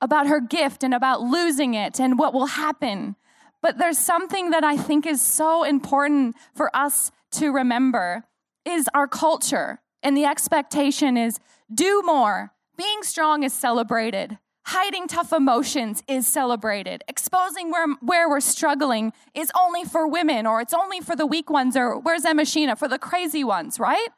about 0.00 0.28
her 0.28 0.40
gift 0.40 0.84
and 0.84 0.94
about 0.94 1.22
losing 1.22 1.74
it 1.74 1.98
and 1.98 2.18
what 2.18 2.32
will 2.32 2.46
happen. 2.46 3.16
But 3.62 3.78
there's 3.78 3.98
something 3.98 4.50
that 4.50 4.62
I 4.62 4.76
think 4.76 5.06
is 5.06 5.20
so 5.20 5.64
important 5.64 6.36
for 6.54 6.74
us 6.74 7.10
to 7.32 7.50
remember 7.50 8.24
is 8.64 8.88
our 8.94 9.08
culture. 9.08 9.80
And 10.02 10.16
the 10.16 10.24
expectation 10.24 11.16
is 11.16 11.40
do 11.72 12.02
more. 12.04 12.52
Being 12.76 13.02
strong 13.02 13.42
is 13.42 13.52
celebrated. 13.52 14.38
Hiding 14.70 15.06
tough 15.06 15.32
emotions 15.32 16.02
is 16.08 16.26
celebrated. 16.26 17.04
Exposing 17.06 17.70
where, 17.70 17.86
where 18.00 18.28
we're 18.28 18.40
struggling 18.40 19.12
is 19.32 19.52
only 19.56 19.84
for 19.84 20.08
women 20.08 20.44
or 20.44 20.60
it's 20.60 20.74
only 20.74 21.00
for 21.00 21.14
the 21.14 21.24
weak 21.24 21.48
ones 21.48 21.76
or 21.76 21.96
where's 22.00 22.24
Emma 22.24 22.42
Sheena 22.42 22.76
for 22.76 22.88
the 22.88 22.98
crazy 22.98 23.44
ones, 23.44 23.78
right? 23.78 24.08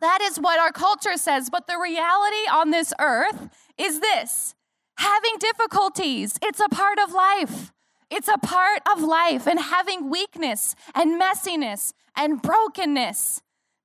That 0.00 0.20
is 0.22 0.38
what 0.38 0.60
our 0.60 0.70
culture 0.70 1.16
says. 1.16 1.50
But 1.50 1.66
the 1.66 1.76
reality 1.76 2.48
on 2.48 2.70
this 2.70 2.92
earth 3.00 3.48
is 3.76 3.98
this 3.98 4.54
having 4.98 5.32
difficulties. 5.40 6.38
It's 6.40 6.60
a 6.60 6.68
part 6.68 7.00
of 7.00 7.12
life. 7.12 7.72
It's 8.08 8.28
a 8.28 8.38
part 8.38 8.82
of 8.88 9.02
life 9.02 9.48
and 9.48 9.58
having 9.58 10.10
weakness 10.10 10.76
and 10.94 11.20
messiness 11.20 11.92
and 12.16 12.40
brokenness. 12.40 13.42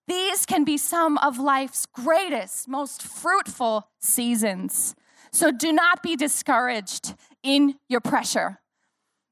These 0.08 0.46
can 0.46 0.64
be 0.64 0.78
some 0.78 1.18
of 1.18 1.40
life's 1.40 1.88
greatest, 1.88 2.68
most 2.68 3.02
fruitful 3.02 3.88
seasons. 3.98 4.96
So 5.36 5.52
do 5.52 5.74
not 5.74 6.02
be 6.02 6.16
discouraged 6.16 7.14
in 7.44 7.76
your 7.90 8.00
pressure. 8.00 8.62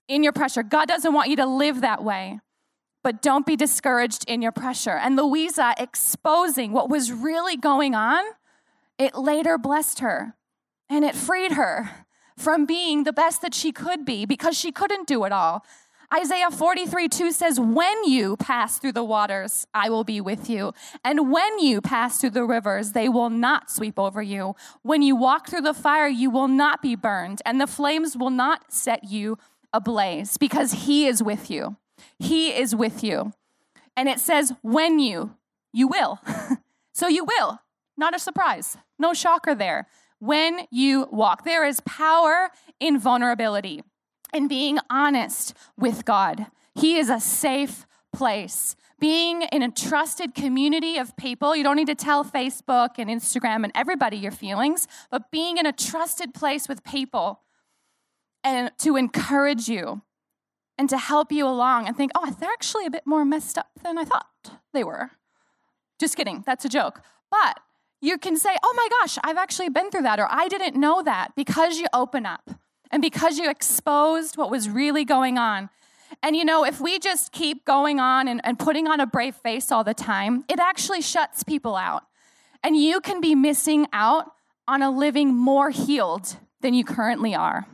In 0.10 0.22
your 0.22 0.34
pressure. 0.34 0.62
God 0.62 0.90
doesn't 0.90 1.14
want 1.14 1.30
you 1.30 1.38
to 1.38 1.46
live 1.46 1.80
that 1.80 2.04
way, 2.04 2.42
but 3.06 3.22
don't 3.22 3.46
be 3.46 3.56
discouraged 3.56 4.26
in 4.28 4.42
your 4.42 4.52
pressure. 4.52 4.98
And 4.98 5.16
Luisa 5.16 5.74
exposing 5.78 6.74
what 6.74 6.90
was 6.90 7.14
really 7.14 7.56
going 7.56 7.96
on, 7.96 8.22
it 8.98 9.16
later 9.16 9.58
blessed 9.58 10.00
her 10.00 10.36
and 10.90 11.06
it 11.06 11.16
freed 11.16 11.54
her 11.54 12.06
from 12.38 12.66
being 12.66 13.06
the 13.06 13.14
best 13.14 13.42
that 13.42 13.54
she 13.54 13.72
could 13.72 14.04
be 14.04 14.26
because 14.26 14.58
she 14.58 14.74
couldn't 14.74 15.08
do 15.08 15.24
it 15.24 15.32
all. 15.32 15.64
Isaiah 16.12 16.52
43 16.52 17.08
2 17.08 17.32
says, 17.32 17.60
When 17.60 18.04
you 18.04 18.36
pass 18.38 18.80
through 18.80 18.94
the 18.94 19.04
waters, 19.04 19.68
I 19.74 19.90
will 19.90 20.04
be 20.04 20.22
with 20.22 20.50
you. 20.50 20.74
And 21.04 21.32
when 21.32 21.60
you 21.60 21.82
pass 21.82 22.20
through 22.20 22.32
the 22.32 22.46
rivers, 22.46 22.92
they 22.92 23.10
will 23.10 23.30
not 23.30 23.70
sweep 23.70 24.00
over 24.00 24.22
you. 24.22 24.56
When 24.82 25.02
you 25.02 25.16
walk 25.16 25.50
through 25.50 25.62
the 25.62 25.74
fire, 25.74 26.08
you 26.08 26.30
will 26.30 26.48
not 26.48 26.82
be 26.82 26.96
burned, 26.96 27.42
and 27.46 27.60
the 27.60 27.68
flames 27.68 28.18
will 28.18 28.30
not 28.30 28.72
set 28.72 29.06
you 29.06 29.38
ablaze 29.72 30.38
because 30.38 30.86
He 30.86 31.08
is 31.08 31.24
with 31.24 31.50
you. 31.50 31.78
He 32.20 32.50
is 32.50 32.76
with 32.76 33.04
you. 33.04 33.34
And 33.96 34.10
it 34.10 34.20
says, 34.20 34.54
When 34.62 35.00
you, 35.00 35.36
you 35.72 35.88
will. 35.88 36.20
so 36.94 37.08
you 37.08 37.26
will. 37.26 37.60
Not 37.98 38.16
a 38.16 38.20
surprise. 38.20 38.78
No 38.98 39.14
shocker 39.14 39.54
there 39.54 39.88
when 40.20 40.62
you 40.72 41.08
walk. 41.12 41.44
There 41.44 41.66
is 41.66 41.80
power 41.82 42.50
in 42.80 42.98
vulnerability 42.98 43.84
and 44.34 44.50
being 44.50 44.80
honest 44.90 45.54
with 45.78 46.06
God. 46.06 46.48
He 46.76 46.98
is 46.98 47.10
a 47.10 47.20
safe 47.20 47.86
place. 48.12 48.76
Being 49.00 49.44
in 49.44 49.62
a 49.62 49.72
trusted 49.72 50.34
community 50.34 50.98
of 50.98 51.16
people, 51.18 51.56
you 51.56 51.64
don't 51.64 51.76
need 51.76 51.88
to 51.88 51.96
tell 51.96 52.24
Facebook 52.24 52.92
and 52.98 53.10
Instagram 53.10 53.64
and 53.64 53.72
everybody 53.76 54.18
your 54.18 54.32
feelings, 54.32 54.88
but 55.12 55.30
being 55.30 55.58
in 55.58 55.66
a 55.66 55.74
trusted 55.74 56.34
place 56.34 56.68
with 56.68 56.84
people 56.84 57.42
and 58.44 58.72
to 58.80 58.96
encourage 58.96 59.68
you 59.68 60.02
and 60.78 60.90
to 60.90 60.98
help 60.98 61.32
you 61.32 61.46
along 61.48 61.88
and 61.88 61.96
think, 61.96 62.12
oh, 62.16 62.36
they're 62.40 62.50
actually 62.50 62.86
a 62.86 62.92
bit 62.92 63.06
more 63.06 63.26
messed 63.26 63.58
up 63.58 63.70
than 63.84 63.98
I 63.98 64.06
thought 64.06 64.28
they 64.74 64.84
were. 64.84 65.12
Just 66.00 66.16
kidding, 66.16 66.44
that's 66.46 66.66
a 66.66 66.70
joke. 66.70 67.02
But 67.30 67.60
you 68.02 68.18
can 68.18 68.38
say, 68.38 68.56
oh 68.64 68.74
my 68.76 68.88
gosh, 69.00 69.18
I've 69.24 69.38
actually 69.38 69.70
been 69.70 69.92
through 69.92 70.02
that, 70.04 70.20
or 70.20 70.28
I 70.30 70.48
didn't 70.48 70.80
know 70.80 71.04
that 71.04 71.34
because 71.36 71.78
you 71.78 71.88
open 71.94 72.26
up 72.26 72.50
and 72.94 73.02
because 73.02 73.40
you 73.40 73.50
exposed 73.50 74.38
what 74.38 74.52
was 74.52 74.70
really 74.70 75.04
going 75.04 75.40
on. 75.40 75.72
And 76.22 76.36
you 76.36 76.46
know, 76.46 76.64
if 76.64 76.80
we 76.80 77.00
just 77.00 77.32
keep 77.32 77.66
going 77.66 78.00
on 78.00 78.28
and, 78.28 78.40
and 78.44 78.58
putting 78.60 78.88
on 78.88 79.00
a 79.00 79.08
brave 79.08 79.36
face 79.36 79.72
all 79.72 79.84
the 79.84 79.96
time, 79.96 80.46
it 80.48 80.60
actually 80.60 81.02
shuts 81.02 81.44
people 81.44 81.76
out. 81.76 82.04
And 82.64 82.78
you 82.78 83.02
can 83.02 83.20
be 83.20 83.34
missing 83.34 83.88
out 83.92 84.28
on 84.68 84.84
a 84.84 84.92
living 84.92 85.34
more 85.34 85.72
healed 85.72 86.38
than 86.62 86.76
you 86.76 86.86
currently 86.86 87.34
are. 87.34 87.66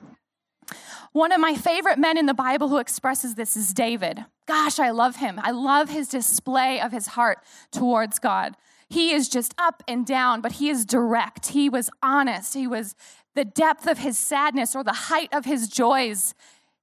One 1.12 1.34
of 1.34 1.42
my 1.42 1.54
favorite 1.54 2.00
men 2.00 2.18
in 2.18 2.26
the 2.26 2.34
Bible 2.34 2.70
who 2.70 2.78
expresses 2.78 3.36
this 3.36 3.58
is 3.58 3.74
David. 3.74 4.24
Gosh, 4.48 4.80
I 4.80 4.92
love 4.92 5.18
him. 5.18 5.38
I 5.44 5.52
love 5.52 5.90
his 5.90 6.08
display 6.08 6.80
of 6.80 6.94
his 6.94 7.08
heart 7.08 7.40
towards 7.74 8.20
God. 8.20 8.56
He 8.90 9.12
is 9.12 9.30
just 9.30 9.54
up 9.58 9.84
and 9.88 10.06
down, 10.06 10.42
but 10.42 10.54
he 10.54 10.70
is 10.70 10.86
direct. 10.86 11.48
He 11.48 11.70
was 11.70 11.90
honest. 12.02 12.56
He 12.56 12.66
was 12.66 12.96
the 13.36 13.46
depth 13.46 13.88
of 13.88 14.00
his 14.00 14.18
sadness 14.18 14.76
or 14.76 14.84
the 14.84 14.94
height 14.94 15.34
of 15.34 15.46
his 15.46 15.68
joys 15.68 16.34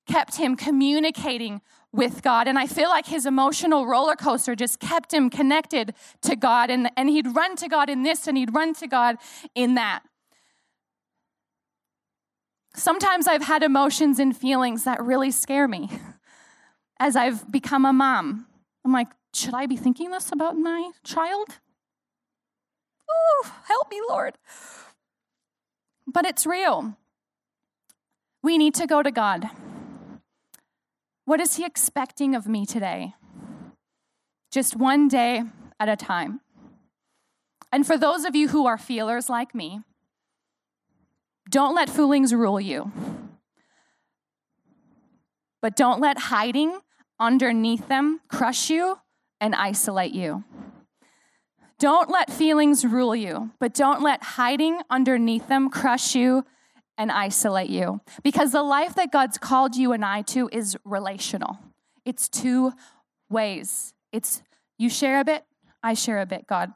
kept 0.07 0.37
him 0.37 0.57
communicating 0.57 1.61
with 1.93 2.23
God. 2.23 2.47
And 2.47 2.59
I 2.59 2.67
feel 2.67 2.88
like 2.88 3.07
his 3.07 3.26
emotional 3.26 3.87
roller 3.87 4.15
coaster 4.17 4.55
just 4.55 4.79
kept 4.79 5.12
him 5.12 5.31
connected 5.31 5.95
to 6.23 6.37
God. 6.37 6.71
And, 6.71 6.91
and 6.97 7.09
he'd 7.09 7.35
run 7.35 7.57
to 7.57 7.69
God 7.69 7.90
in 7.90 8.03
this 8.03 8.29
and 8.29 8.37
he'd 8.37 8.55
run 8.55 8.75
to 8.75 8.87
God 8.87 9.16
in 9.55 9.75
that. 9.75 10.03
Sometimes 12.75 13.27
I've 13.27 13.42
had 13.42 13.62
emotions 13.62 14.18
and 14.18 14.37
feelings 14.37 14.85
that 14.85 15.03
really 15.03 15.31
scare 15.31 15.66
me 15.66 15.88
as 17.01 17.16
I've 17.16 17.51
become 17.51 17.87
a 17.87 17.92
mom. 17.92 18.47
I'm 18.85 18.92
like, 18.92 19.09
should 19.35 19.55
I 19.55 19.66
be 19.66 19.77
thinking 19.77 20.11
this 20.11 20.31
about 20.31 20.57
my 20.57 20.90
child? 21.03 21.49
Ooh, 23.11 23.49
help 23.66 23.90
me, 23.90 24.01
Lord. 24.09 24.37
But 26.07 26.25
it's 26.25 26.47
real. 26.47 26.97
We 28.42 28.59
need 28.59 28.75
to 28.75 28.87
go 28.87 29.03
to 29.03 29.11
God. 29.11 29.51
What 31.25 31.40
is 31.40 31.57
He 31.57 31.64
expecting 31.64 32.35
of 32.35 32.47
me 32.47 32.64
today? 32.64 33.14
Just 34.53 34.77
one 34.77 35.09
day 35.09 35.42
at 35.81 35.88
a 35.88 35.97
time. 35.97 36.40
And 37.73 37.87
for 37.87 37.99
those 37.99 38.25
of 38.25 38.37
you 38.37 38.49
who 38.49 38.66
are 38.66 38.79
feelers 38.79 39.29
like 39.29 39.55
me, 39.55 39.81
don't 41.51 41.75
let 41.75 41.90
foolings 41.90 42.33
rule 42.33 42.61
you. 42.61 42.92
But 45.61 45.77
don't 45.77 46.01
let 46.01 46.19
hiding 46.19 46.79
underneath 47.19 47.88
them 47.88 48.21
crush 48.29 48.71
you 48.71 48.99
and 49.40 49.55
isolate 49.55 50.12
you. 50.12 50.45
Don't 51.79 52.11
let 52.11 52.33
feelings 52.33 52.85
rule 52.85 53.15
you, 53.15 53.51
but 53.61 53.75
don't 53.75 54.03
let 54.03 54.23
hiding 54.23 54.81
underneath 54.89 55.49
them 55.49 55.69
crush 55.69 56.15
you 56.15 56.45
and 56.97 57.12
isolate 57.12 57.69
you. 57.69 58.01
Because 58.23 58.53
the 58.53 58.62
life 58.62 58.95
that 58.95 59.12
God's 59.12 59.37
called 59.37 59.77
you 59.77 59.93
and 59.93 60.05
I 60.05 60.23
to 60.23 60.49
is 60.53 60.77
relational. 60.85 61.59
It's 62.05 62.29
two 62.29 62.73
ways. 63.29 63.93
It's 64.12 64.43
you 64.79 64.89
share 64.89 65.21
a 65.21 65.25
bit, 65.25 65.45
I 65.83 65.95
share 65.95 66.21
a 66.21 66.27
bit, 66.27 66.47
God. 66.47 66.73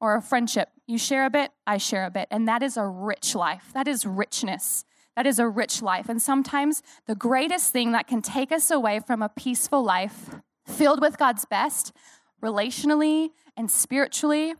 Or 0.00 0.16
a 0.16 0.22
friendship. 0.22 0.68
You 0.86 0.98
share 0.98 1.24
a 1.24 1.30
bit, 1.30 1.50
I 1.66 1.78
share 1.78 2.04
a 2.04 2.10
bit. 2.10 2.28
And 2.30 2.46
that 2.46 2.62
is 2.62 2.76
a 2.76 2.86
rich 2.86 3.34
life. 3.34 3.70
That 3.72 3.88
is 3.88 4.04
richness. 4.04 4.84
That 5.16 5.26
is 5.26 5.38
a 5.38 5.48
rich 5.48 5.80
life. 5.80 6.08
And 6.08 6.20
sometimes 6.20 6.82
the 7.06 7.14
greatest 7.14 7.72
thing 7.72 7.92
that 7.92 8.06
can 8.06 8.20
take 8.20 8.52
us 8.52 8.70
away 8.70 9.00
from 9.00 9.22
a 9.22 9.28
peaceful 9.30 9.82
life 9.82 10.30
filled 10.66 11.00
with 11.00 11.16
God's 11.16 11.44
best, 11.44 11.92
relationally 12.44 13.30
and 13.56 13.70
spiritually 13.70 14.54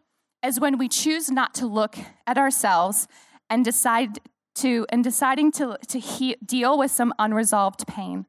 is 0.44 0.58
when 0.58 0.78
we 0.78 0.88
choose 0.88 1.30
not 1.30 1.54
to 1.54 1.66
look 1.66 1.96
at 2.26 2.38
ourselves 2.38 3.06
and 3.50 3.64
decide 3.64 4.18
to 4.54 4.86
and 4.88 5.04
deciding 5.04 5.52
to, 5.52 5.76
to 5.88 5.98
he, 5.98 6.36
deal 6.44 6.78
with 6.78 6.90
some 6.90 7.12
unresolved 7.18 7.86
pain. 7.86 8.26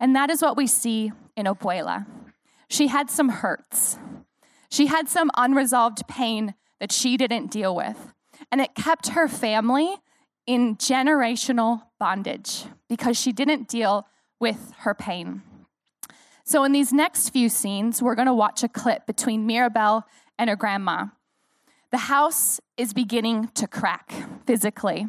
And 0.00 0.14
that 0.16 0.30
is 0.30 0.42
what 0.42 0.56
we 0.56 0.66
see 0.66 1.12
in 1.36 1.46
Abuela. 1.46 2.06
She 2.68 2.88
had 2.88 3.10
some 3.10 3.28
hurts. 3.28 3.98
She 4.70 4.86
had 4.86 5.08
some 5.08 5.30
unresolved 5.36 6.06
pain 6.08 6.54
that 6.80 6.92
she 6.92 7.16
didn't 7.16 7.50
deal 7.50 7.74
with. 7.74 8.12
And 8.50 8.60
it 8.60 8.74
kept 8.74 9.08
her 9.08 9.28
family 9.28 9.96
in 10.46 10.76
generational 10.76 11.82
bondage 11.98 12.64
because 12.88 13.20
she 13.20 13.32
didn't 13.32 13.68
deal 13.68 14.06
with 14.40 14.72
her 14.78 14.94
pain. 14.94 15.42
So, 16.48 16.64
in 16.64 16.72
these 16.72 16.94
next 16.94 17.28
few 17.28 17.50
scenes, 17.50 18.00
we're 18.00 18.14
going 18.14 18.24
to 18.24 18.32
watch 18.32 18.62
a 18.62 18.68
clip 18.68 19.04
between 19.04 19.46
Mirabel 19.46 20.06
and 20.38 20.48
her 20.48 20.56
grandma. 20.56 21.08
The 21.90 21.98
house 21.98 22.58
is 22.78 22.94
beginning 22.94 23.48
to 23.48 23.66
crack 23.66 24.14
physically 24.46 25.08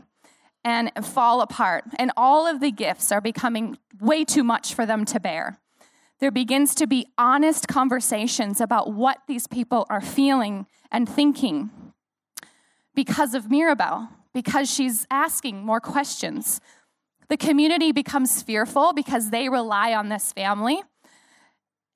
and 0.66 0.92
fall 1.02 1.40
apart, 1.40 1.86
and 1.98 2.12
all 2.18 2.46
of 2.46 2.60
the 2.60 2.72
gifts 2.72 3.10
are 3.10 3.22
becoming 3.22 3.78
way 4.02 4.26
too 4.26 4.44
much 4.44 4.74
for 4.74 4.86
them 4.86 5.06
to 5.06 5.20
bear. 5.22 5.62
There 6.20 6.30
begins 6.30 6.76
to 6.76 6.86
be 6.86 7.06
honest 7.18 7.70
conversations 7.70 8.60
about 8.60 8.92
what 8.92 9.20
these 9.30 9.48
people 9.48 9.88
are 9.90 10.02
feeling 10.02 10.68
and 10.92 11.08
thinking 11.08 11.70
because 12.94 13.34
of 13.34 13.50
Mirabel, 13.50 14.10
because 14.34 14.70
she's 14.70 15.08
asking 15.10 15.66
more 15.66 15.80
questions. 15.80 16.60
The 17.30 17.38
community 17.38 17.94
becomes 17.94 18.44
fearful 18.44 18.92
because 18.92 19.30
they 19.30 19.48
rely 19.48 19.94
on 19.94 20.10
this 20.10 20.34
family 20.34 20.84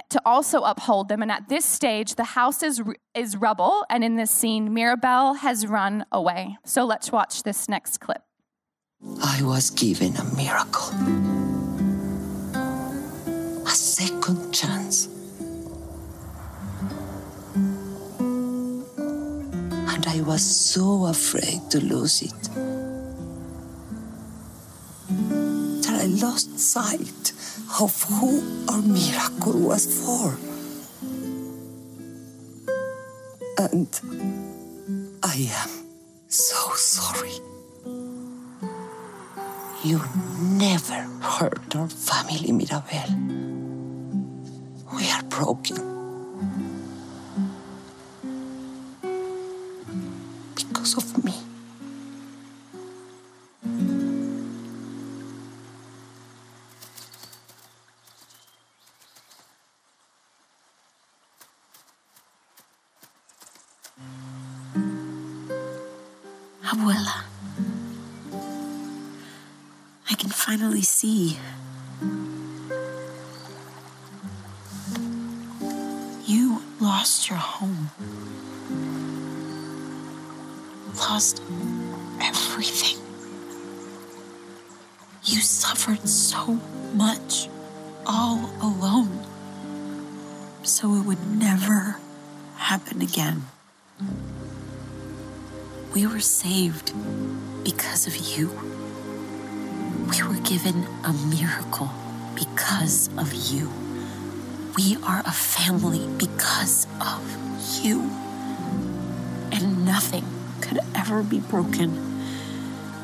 to 0.09 0.21
also 0.25 0.61
uphold 0.61 1.09
them. 1.09 1.21
And 1.21 1.31
at 1.31 1.49
this 1.49 1.65
stage, 1.65 2.15
the 2.15 2.23
house 2.23 2.63
is, 2.63 2.81
is 3.13 3.37
rubble. 3.37 3.85
And 3.89 4.03
in 4.03 4.15
this 4.15 4.31
scene, 4.31 4.73
Mirabel 4.73 5.35
has 5.35 5.67
run 5.67 6.05
away. 6.11 6.57
So 6.65 6.85
let's 6.85 7.11
watch 7.11 7.43
this 7.43 7.67
next 7.69 7.99
clip. 7.99 8.21
I 9.21 9.41
was 9.43 9.69
given 9.69 10.15
a 10.15 10.23
miracle, 10.35 10.93
a 13.65 13.69
second 13.69 14.53
chance. 14.53 15.07
And 19.93 20.07
I 20.07 20.21
was 20.21 20.43
so 20.43 21.05
afraid 21.05 21.69
to 21.71 21.83
lose 21.83 22.21
it 22.21 22.49
I 26.03 26.07
lost 26.07 26.59
sight 26.59 27.31
of 27.79 28.03
who 28.03 28.43
our 28.67 28.81
miracle 28.81 29.57
was 29.57 29.85
for. 30.03 30.37
And 33.57 33.87
I 35.23 35.47
am 35.49 35.69
so 36.27 36.73
sorry. 36.75 37.31
You 39.85 40.01
never 40.41 41.07
hurt 41.21 41.73
our 41.73 41.87
family, 41.87 42.51
Mirabel. 42.51 43.09
We 44.93 45.09
are 45.09 45.23
broken. 45.29 45.77
Because 50.53 50.97
of 50.97 51.23
me. 51.23 51.52
Abuela. 66.73 67.21
I 70.09 70.15
can 70.15 70.31
finally 70.31 70.81
see. 70.81 71.37
You 76.25 76.63
lost 76.79 77.29
your 77.29 77.37
home. 77.37 77.91
Lost 80.97 81.43
everything. 82.19 82.97
You 85.25 85.41
suffered 85.41 86.09
so 86.09 86.59
much 86.95 87.49
all 88.07 88.49
alone. 88.59 89.19
So 90.63 90.95
it 90.95 91.05
would 91.05 91.23
never 91.37 91.97
happen 92.55 93.03
again. 93.03 93.43
We 95.93 96.07
were 96.07 96.21
saved 96.21 96.91
because 97.63 98.07
of 98.07 98.15
you. 98.15 98.49
We 100.09 100.23
were 100.23 100.41
given 100.41 100.87
a 101.03 101.13
miracle 101.13 101.91
because 102.33 103.11
of 103.15 103.31
you. 103.31 103.71
We 104.75 104.97
are 105.03 105.21
a 105.23 105.31
family 105.31 106.07
because 106.17 106.87
of 106.99 107.21
you. 107.83 108.09
And 109.51 109.85
nothing 109.85 110.25
could 110.61 110.79
ever 110.95 111.21
be 111.21 111.39
broken 111.41 111.93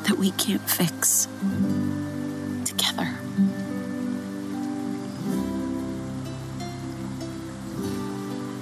that 0.05 0.17
we 0.17 0.31
can't 0.31 0.67
fix 0.67 1.27
together. 2.65 3.07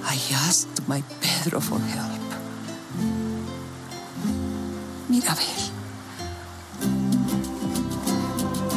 I 0.04 0.20
asked 0.32 0.86
my 0.86 1.02
Pedro 1.22 1.60
for 1.60 1.78
help. 1.78 2.27
Mirabel. 5.28 5.44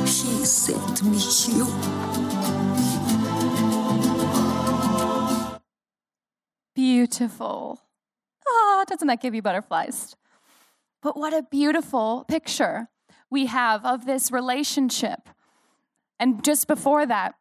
She 0.06 0.46
sent 0.46 1.04
me 1.04 1.18
you. 1.48 1.66
Beautiful. 6.76 7.80
Ah, 8.48 8.84
doesn't 8.88 9.08
that 9.08 9.22
give 9.22 9.34
you 9.34 9.42
butterflies? 9.42 10.16
But 11.02 11.16
what 11.16 11.34
a 11.34 11.44
beautiful 11.44 12.26
picture 12.28 12.90
we 13.30 13.46
have 13.46 13.86
of 13.86 14.06
this 14.06 14.30
relationship. 14.32 15.30
And 16.20 16.44
just 16.44 16.68
before 16.68 17.06
that, 17.06 17.36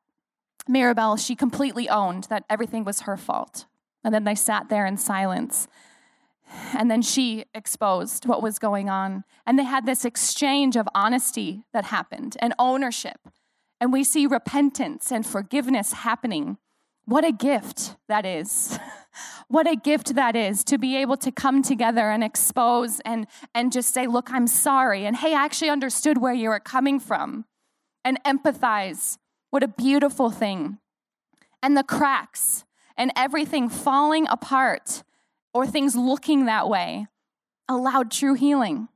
Mirabel, 0.69 1.17
she 1.17 1.35
completely 1.35 1.89
owned 1.89 2.25
that 2.25 2.45
everything 2.49 2.85
was 2.85 3.01
her 3.01 3.17
fault. 3.17 3.67
And 4.05 4.15
then 4.15 4.25
they 4.25 4.37
sat 4.37 4.69
there 4.69 4.87
in 4.87 4.97
silence. 4.97 5.67
And 6.75 6.91
then 6.91 7.03
she 7.03 7.45
exposed 7.55 8.27
what 8.27 8.43
was 8.43 8.59
going 8.59 8.89
on. 8.89 9.25
And 9.47 9.59
they 9.59 9.65
had 9.65 9.87
this 9.87 10.05
exchange 10.05 10.77
of 10.77 10.89
honesty 10.95 11.65
that 11.73 11.85
happened 11.87 12.37
and 12.41 12.55
ownership. 12.59 13.21
And 13.81 13.93
we 13.93 14.05
see 14.05 14.27
repentance 14.27 15.11
and 15.11 15.27
forgiveness 15.27 15.93
happening. 15.93 16.59
What 17.07 17.25
a 17.25 17.33
gift 17.33 17.97
that 18.09 18.27
is. 18.27 18.79
what 19.49 19.67
a 19.67 19.75
gift 19.75 20.15
that 20.15 20.37
is 20.37 20.63
to 20.65 20.79
be 20.79 20.97
able 20.97 21.17
to 21.19 21.33
come 21.33 21.63
together 21.63 22.11
and 22.11 22.23
expose 22.23 23.01
and, 23.01 23.27
and 23.55 23.73
just 23.73 23.95
say, 23.95 24.07
Look, 24.07 24.31
I'm 24.31 24.47
sorry. 24.47 25.07
And 25.07 25.17
hey, 25.17 25.35
I 25.35 25.45
actually 25.45 25.71
understood 25.71 26.19
where 26.19 26.35
you 26.35 26.51
were 26.51 26.61
coming 26.61 27.01
from 27.01 27.47
and 28.05 28.23
empathize. 28.25 29.19
What 29.51 29.63
a 29.63 29.69
beautiful 29.69 30.31
thing. 30.31 30.79
And 31.63 31.77
the 31.77 31.83
cracks 31.83 32.65
and 32.97 33.13
everything 33.17 33.69
falling 33.69 34.27
apart 34.29 35.03
or 35.53 35.67
things 35.67 35.97
looking 35.97 36.47
that 36.47 36.69
way 36.69 37.07
allowed 37.69 38.11
true 38.11 38.35
healing. 38.35 38.89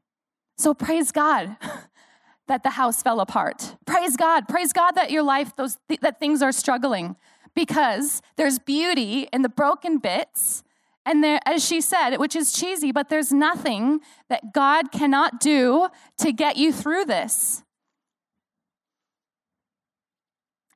So 0.57 0.75
praise 0.75 1.13
God 1.13 1.57
that 2.49 2.63
the 2.63 2.71
house 2.71 3.03
fell 3.03 3.21
apart. 3.21 3.77
Praise 3.87 4.17
God. 4.17 4.49
Praise 4.49 4.73
God 4.73 4.93
that 4.93 5.11
your 5.11 5.23
life 5.23 5.55
those 5.57 5.79
that 6.01 6.21
things 6.21 6.43
are 6.43 6.53
struggling 6.53 7.17
because 7.55 8.21
there's 8.37 8.59
beauty 8.59 9.29
in 9.33 9.43
the 9.43 9.49
broken 9.49 9.99
bits 9.99 10.65
and 11.07 11.23
there 11.23 11.41
as 11.45 11.65
she 11.65 11.81
said, 11.81 12.17
which 12.17 12.35
is 12.35 12.53
cheesy, 12.53 12.91
but 12.91 13.09
there's 13.09 13.33
nothing 13.33 14.01
that 14.29 14.55
God 14.55 14.91
cannot 14.91 15.39
do 15.39 15.89
to 16.19 16.33
get 16.33 16.57
you 16.57 16.73
through 16.73 17.05
this. 17.05 17.63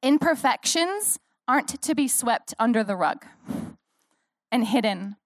Imperfections 0.02 1.18
aren't 1.46 1.80
to 1.80 1.94
be 1.94 2.06
swept 2.06 2.54
under 2.58 2.84
the 2.84 2.94
rug 2.94 3.24
and 4.52 4.66
hidden. 4.66 5.16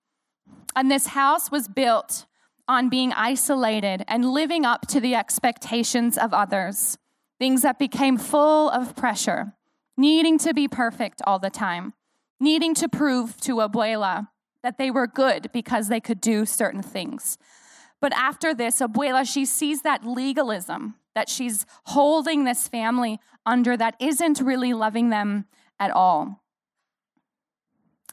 And 0.74 0.90
this 0.90 1.08
house 1.08 1.50
was 1.50 1.68
built 1.68 2.26
on 2.68 2.88
being 2.88 3.12
isolated 3.12 4.04
and 4.08 4.30
living 4.30 4.64
up 4.64 4.87
to 4.88 5.00
the 5.00 5.14
expectations 5.14 6.16
of 6.16 6.32
others, 6.32 6.98
things 7.38 7.62
that 7.62 7.78
became 7.78 8.16
full 8.16 8.70
of 8.70 8.96
pressure, 8.96 9.54
needing 9.96 10.38
to 10.38 10.54
be 10.54 10.68
perfect 10.68 11.20
all 11.26 11.38
the 11.38 11.50
time, 11.50 11.92
needing 12.40 12.74
to 12.74 12.88
prove 12.88 13.40
to 13.40 13.56
Abuela 13.56 14.28
that 14.62 14.78
they 14.78 14.90
were 14.90 15.06
good 15.06 15.50
because 15.52 15.88
they 15.88 16.00
could 16.00 16.20
do 16.20 16.46
certain 16.46 16.82
things. 16.82 17.37
But 18.00 18.12
after 18.14 18.54
this, 18.54 18.80
Abuela, 18.80 19.30
she 19.30 19.44
sees 19.44 19.82
that 19.82 20.04
legalism 20.04 20.94
that 21.14 21.28
she's 21.28 21.66
holding 21.87 22.44
this 22.44 22.68
family 22.68 23.20
under 23.44 23.76
that 23.76 23.96
isn't 24.00 24.40
really 24.40 24.72
loving 24.72 25.11
them 25.11 25.46
at 25.78 25.90
all 25.90 26.41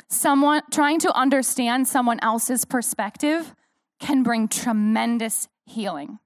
someone 0.09 0.61
trying 0.71 0.99
to 0.99 1.13
understand 1.13 1.87
someone 1.87 2.19
else's 2.21 2.65
perspective 2.65 3.55
can 3.99 4.23
bring 4.23 4.47
tremendous 4.47 5.47
healing 5.65 6.19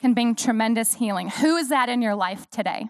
can 0.00 0.14
bring 0.14 0.34
tremendous 0.34 0.94
healing. 0.94 1.28
Who 1.28 1.56
is 1.56 1.68
that 1.68 1.88
in 1.88 2.02
your 2.02 2.14
life 2.14 2.48
today? 2.50 2.88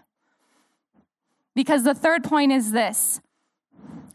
Because 1.55 1.83
the 1.83 1.95
third 1.95 2.23
point 2.23 2.51
is 2.51 2.71
this. 2.71 3.19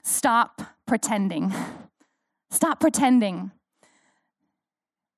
Stop 0.02 0.62
pretending. 0.86 1.52
Stop 2.50 2.80
pretending. 2.80 3.50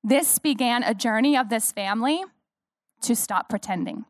This 0.03 0.39
began 0.39 0.83
a 0.83 0.93
journey 0.93 1.37
of 1.37 1.49
this 1.49 1.71
family 1.71 2.23
to 3.01 3.15
stop 3.15 3.47
pretending 3.47 4.05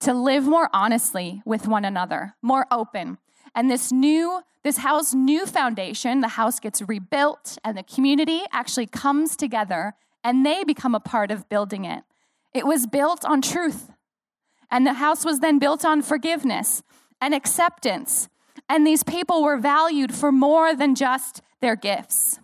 to 0.00 0.12
live 0.14 0.44
more 0.44 0.68
honestly 0.72 1.42
with 1.44 1.66
one 1.68 1.84
another 1.84 2.34
more 2.42 2.66
open 2.70 3.18
and 3.58 3.68
this 3.68 3.90
new 3.90 4.40
this 4.62 4.78
house 4.78 5.12
new 5.12 5.44
foundation 5.44 6.20
the 6.20 6.28
house 6.28 6.60
gets 6.60 6.80
rebuilt 6.80 7.58
and 7.64 7.76
the 7.76 7.82
community 7.82 8.42
actually 8.52 8.86
comes 8.86 9.36
together 9.36 9.94
and 10.22 10.46
they 10.46 10.62
become 10.62 10.94
a 10.94 11.00
part 11.00 11.32
of 11.32 11.48
building 11.48 11.84
it. 11.84 12.04
It 12.54 12.66
was 12.66 12.86
built 12.86 13.24
on 13.24 13.42
truth. 13.42 13.90
And 14.70 14.86
the 14.86 14.94
house 14.94 15.24
was 15.24 15.40
then 15.40 15.58
built 15.58 15.84
on 15.84 16.02
forgiveness 16.02 16.82
and 17.20 17.34
acceptance. 17.34 18.28
And 18.68 18.86
these 18.86 19.02
people 19.02 19.42
were 19.42 19.56
valued 19.56 20.14
for 20.14 20.30
more 20.30 20.76
than 20.76 20.94
just 20.94 21.40
their 21.60 21.74
gifts. 21.74 22.38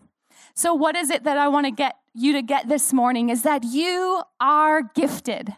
So 0.55 0.74
what 0.74 0.96
is 0.96 1.11
it 1.11 1.22
that 1.22 1.38
i 1.38 1.46
want 1.46 1.66
to 1.66 1.70
get 1.70 1.94
you 2.12 2.33
to 2.33 2.42
get 2.42 2.68
this 2.68 2.92
morning 2.92 3.29
is 3.29 3.42
that 3.42 3.62
you 3.62 4.22
are 4.40 4.83
gifted. 4.83 5.55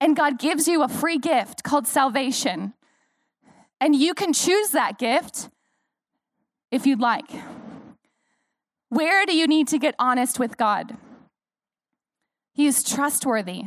And 0.00 0.14
god 0.14 0.38
gives 0.38 0.68
you 0.68 0.84
a 0.84 0.88
free 0.88 1.18
gift 1.18 1.64
called 1.64 1.88
salvation 1.88 2.74
and 3.80 3.94
you 3.94 4.14
can 4.14 4.32
choose 4.32 4.70
that 4.70 4.98
gift 4.98 5.50
if 6.70 6.86
you'd 6.86 7.00
like. 7.00 7.30
Where 8.88 9.26
do 9.26 9.36
you 9.36 9.46
need 9.46 9.68
to 9.68 9.78
get 9.78 9.94
honest 9.98 10.38
with 10.38 10.56
God? 10.56 10.96
He 12.52 12.66
is 12.66 12.82
trustworthy. 12.82 13.64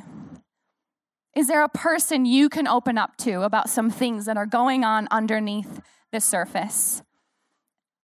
Is 1.36 1.48
there 1.48 1.64
a 1.64 1.70
person 1.70 2.26
you 2.26 2.50
can 2.50 2.68
open 2.68 2.98
up 2.98 3.16
to 3.18 3.44
about 3.44 3.70
some 3.70 3.90
things 3.90 4.26
that 4.26 4.38
are 4.38 4.46
going 4.46 4.84
on 4.84 5.08
underneath 5.12 5.80
the 6.12 6.20
surface? 6.20 7.04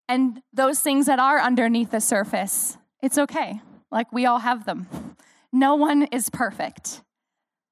And 0.09 0.43
those 0.53 0.81
things 0.81 1.07
that 1.07 1.19
are 1.19 1.41
underneath 1.41 1.91
the 1.91 2.01
surface, 2.01 2.77
it's 3.03 3.17
okay. 3.17 3.61
Like 3.91 4.13
we 4.13 4.27
all 4.27 4.41
have 4.41 4.67
them. 4.67 4.89
No 5.53 5.75
one 5.75 6.03
is 6.05 6.29
perfect. 6.29 7.03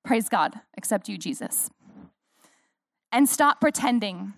Praise 0.04 0.28
God, 0.28 0.54
except 0.76 1.08
you, 1.08 1.18
Jesus 1.18 1.70
and 3.12 3.28
stop 3.28 3.60
pretending 3.60 4.32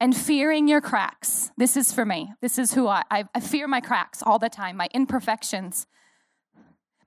and 0.00 0.16
fearing 0.16 0.68
your 0.68 0.80
cracks. 0.80 1.50
This 1.56 1.76
is 1.76 1.92
for 1.92 2.04
me. 2.04 2.32
This 2.40 2.58
is 2.58 2.74
who 2.74 2.88
I, 2.88 3.02
I, 3.10 3.24
I 3.34 3.40
fear 3.40 3.68
my 3.68 3.80
cracks 3.80 4.22
all 4.22 4.38
the 4.38 4.48
time, 4.48 4.76
my 4.76 4.88
imperfections. 4.94 5.86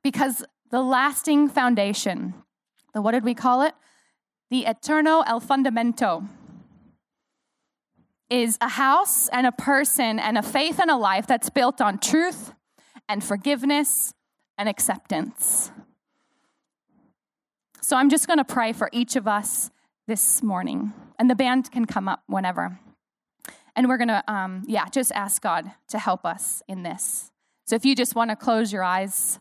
Because 0.04 0.44
the 0.70 0.82
lasting 0.82 1.50
foundation, 1.50 2.34
the 2.94 3.02
what 3.02 3.12
did 3.12 3.24
we 3.24 3.34
call 3.34 3.62
it? 3.62 3.74
the 4.50 4.66
Eterno 4.66 5.22
El 5.22 5.42
Fundamento 5.42 6.28
is 8.30 8.58
a 8.62 8.70
house 8.70 9.28
and 9.30 9.48
a 9.48 9.52
person 9.52 10.20
and 10.20 10.38
a 10.38 10.42
faith 10.42 10.80
and 10.80 10.92
a 10.92 10.98
life 10.98 11.28
that's 11.28 11.50
built 11.50 11.82
on 11.82 11.98
truth 11.98 12.54
and 13.08 13.24
forgiveness 13.24 14.14
and 14.58 14.68
acceptance. 14.68 15.72
So 17.82 17.96
I'm 17.96 18.10
just 18.10 18.28
going 18.28 18.38
to 18.38 18.46
pray 18.46 18.74
for 18.74 18.90
each 18.92 19.16
of 19.16 19.28
us 19.28 19.72
this 20.08 20.42
morning, 20.42 20.94
and 21.20 21.30
the 21.30 21.36
band 21.36 21.70
can 21.72 21.86
come 21.86 22.08
up 22.08 22.24
whenever. 22.28 22.80
And 23.76 23.88
we're 23.88 23.98
going 23.98 24.08
to, 24.08 24.24
um, 24.28 24.64
yeah, 24.66 24.86
just 24.90 25.12
ask 25.12 25.42
God 25.42 25.72
to 25.90 26.00
help 26.00 26.26
us 26.26 26.64
in 26.68 26.84
this. 26.84 27.32
So 27.66 27.76
if 27.76 27.86
you 27.86 27.96
just 27.96 28.16
want 28.16 28.30
to 28.32 28.36
close 28.36 28.72
your 28.72 28.84
eyes, 28.84 29.40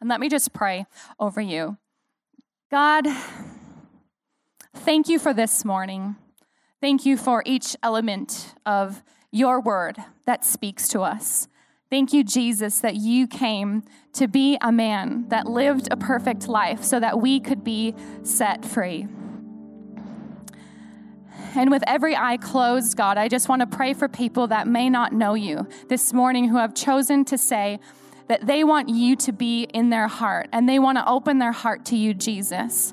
and 0.00 0.08
let 0.08 0.20
me 0.20 0.28
just 0.28 0.52
pray 0.52 0.86
over 1.20 1.40
you. 1.40 1.76
God, 2.70 3.06
thank 4.74 5.08
you 5.08 5.18
for 5.18 5.32
this 5.32 5.64
morning. 5.64 6.16
Thank 6.80 7.06
you 7.06 7.16
for 7.16 7.42
each 7.46 7.76
element 7.82 8.54
of 8.64 9.02
your 9.30 9.60
word 9.60 9.98
that 10.24 10.44
speaks 10.44 10.88
to 10.88 11.00
us. 11.02 11.48
Thank 11.88 12.12
you, 12.12 12.24
Jesus, 12.24 12.80
that 12.80 12.96
you 12.96 13.28
came 13.28 13.84
to 14.14 14.26
be 14.26 14.58
a 14.60 14.72
man 14.72 15.28
that 15.28 15.46
lived 15.46 15.88
a 15.90 15.96
perfect 15.96 16.48
life 16.48 16.82
so 16.82 16.98
that 16.98 17.20
we 17.20 17.38
could 17.38 17.62
be 17.62 17.94
set 18.22 18.64
free. 18.64 19.06
And 21.56 21.70
with 21.70 21.82
every 21.86 22.14
eye 22.14 22.36
closed, 22.36 22.96
God, 22.96 23.16
I 23.16 23.28
just 23.28 23.48
want 23.48 23.60
to 23.60 23.66
pray 23.66 23.94
for 23.94 24.08
people 24.08 24.46
that 24.48 24.68
may 24.68 24.90
not 24.90 25.12
know 25.12 25.34
you 25.34 25.66
this 25.88 26.12
morning 26.12 26.48
who 26.48 26.58
have 26.58 26.74
chosen 26.74 27.24
to 27.26 27.38
say 27.38 27.80
that 28.28 28.46
they 28.46 28.62
want 28.62 28.88
you 28.88 29.16
to 29.16 29.32
be 29.32 29.62
in 29.64 29.90
their 29.90 30.08
heart 30.08 30.48
and 30.52 30.68
they 30.68 30.78
want 30.78 30.98
to 30.98 31.08
open 31.08 31.38
their 31.38 31.52
heart 31.52 31.84
to 31.86 31.96
you, 31.96 32.12
Jesus. 32.12 32.92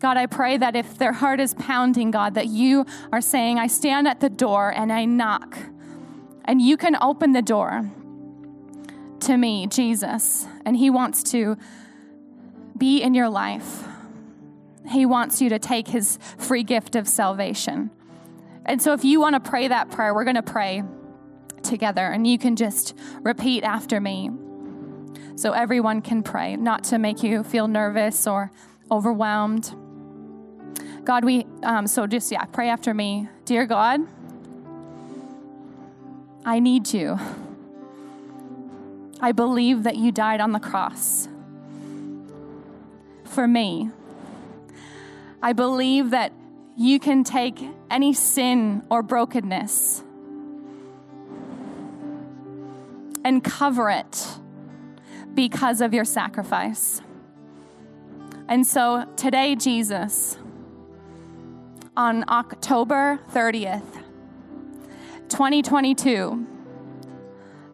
God, 0.00 0.16
I 0.16 0.26
pray 0.26 0.56
that 0.56 0.74
if 0.74 0.98
their 0.98 1.12
heart 1.12 1.40
is 1.40 1.54
pounding, 1.54 2.10
God, 2.10 2.34
that 2.34 2.46
you 2.46 2.86
are 3.12 3.20
saying, 3.20 3.58
I 3.58 3.66
stand 3.66 4.08
at 4.08 4.20
the 4.20 4.30
door 4.30 4.72
and 4.74 4.92
I 4.92 5.04
knock. 5.04 5.58
And 6.44 6.60
you 6.60 6.76
can 6.76 6.96
open 7.00 7.32
the 7.32 7.42
door 7.42 7.90
to 9.20 9.36
me, 9.36 9.66
Jesus. 9.66 10.46
And 10.64 10.76
He 10.76 10.90
wants 10.90 11.22
to 11.32 11.56
be 12.76 13.02
in 13.02 13.14
your 13.14 13.28
life. 13.28 13.84
He 14.90 15.06
wants 15.06 15.40
you 15.40 15.48
to 15.50 15.58
take 15.58 15.88
His 15.88 16.18
free 16.38 16.62
gift 16.62 16.96
of 16.96 17.06
salvation. 17.06 17.90
And 18.66 18.82
so, 18.82 18.92
if 18.92 19.04
you 19.04 19.20
want 19.20 19.42
to 19.42 19.50
pray 19.50 19.68
that 19.68 19.90
prayer, 19.90 20.14
we're 20.14 20.24
going 20.24 20.36
to 20.36 20.42
pray 20.42 20.82
together. 21.62 22.06
And 22.06 22.26
you 22.26 22.38
can 22.38 22.56
just 22.56 22.94
repeat 23.22 23.62
after 23.62 24.00
me 24.00 24.30
so 25.36 25.52
everyone 25.52 26.02
can 26.02 26.22
pray, 26.22 26.56
not 26.56 26.84
to 26.84 26.98
make 26.98 27.22
you 27.22 27.42
feel 27.42 27.68
nervous 27.68 28.26
or 28.26 28.50
overwhelmed. 28.90 29.74
God, 31.04 31.24
we, 31.24 31.46
um, 31.62 31.86
so 31.86 32.06
just, 32.06 32.30
yeah, 32.30 32.44
pray 32.44 32.68
after 32.68 32.92
me. 32.92 33.28
Dear 33.44 33.66
God, 33.66 34.00
I 36.44 36.60
need 36.60 36.92
you. 36.92 37.18
I 39.20 39.32
believe 39.32 39.84
that 39.84 39.96
you 39.96 40.12
died 40.12 40.40
on 40.40 40.52
the 40.52 40.60
cross 40.60 41.28
for 43.24 43.46
me. 43.46 43.90
I 45.42 45.52
believe 45.54 46.10
that 46.10 46.32
you 46.76 47.00
can 47.00 47.24
take 47.24 47.62
any 47.90 48.12
sin 48.12 48.82
or 48.90 49.02
brokenness 49.02 50.02
and 53.24 53.42
cover 53.42 53.90
it 53.90 54.26
because 55.34 55.80
of 55.80 55.94
your 55.94 56.04
sacrifice. 56.04 57.00
And 58.48 58.66
so 58.66 59.06
today, 59.16 59.54
Jesus, 59.54 60.36
on 61.96 62.24
October 62.28 63.20
30th, 63.32 64.02
2022, 65.28 66.46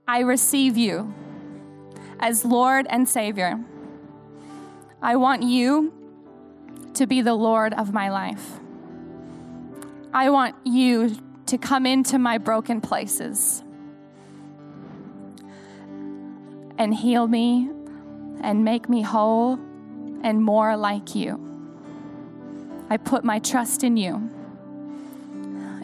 I 0.07 0.21
receive 0.21 0.77
you 0.77 1.15
as 2.21 2.45
Lord 2.45 2.87
and 2.91 3.09
Savior. 3.09 3.59
I 5.03 5.17
want 5.17 5.43
you 5.43 5.93
to 6.97 7.07
be 7.07 7.21
the 7.21 7.35
Lord 7.35 7.75
of 7.75 7.93
my 7.93 8.11
life. 8.11 8.59
I 10.13 10.31
want 10.31 10.57
you 10.65 11.17
to 11.47 11.59
come 11.59 11.87
into 11.87 12.19
my 12.19 12.39
broken 12.39 12.81
places 12.81 13.63
and 16.79 16.95
heal 16.95 17.27
me 17.27 17.71
and 18.41 18.65
make 18.65 18.89
me 18.89 19.03
whole 19.03 19.55
and 20.23 20.43
more 20.43 20.77
like 20.77 21.15
you. 21.15 21.43
I 22.89 22.97
put 22.97 23.25
my 23.25 23.39
trust 23.41 23.85
in 23.85 23.97
you. 23.97 24.15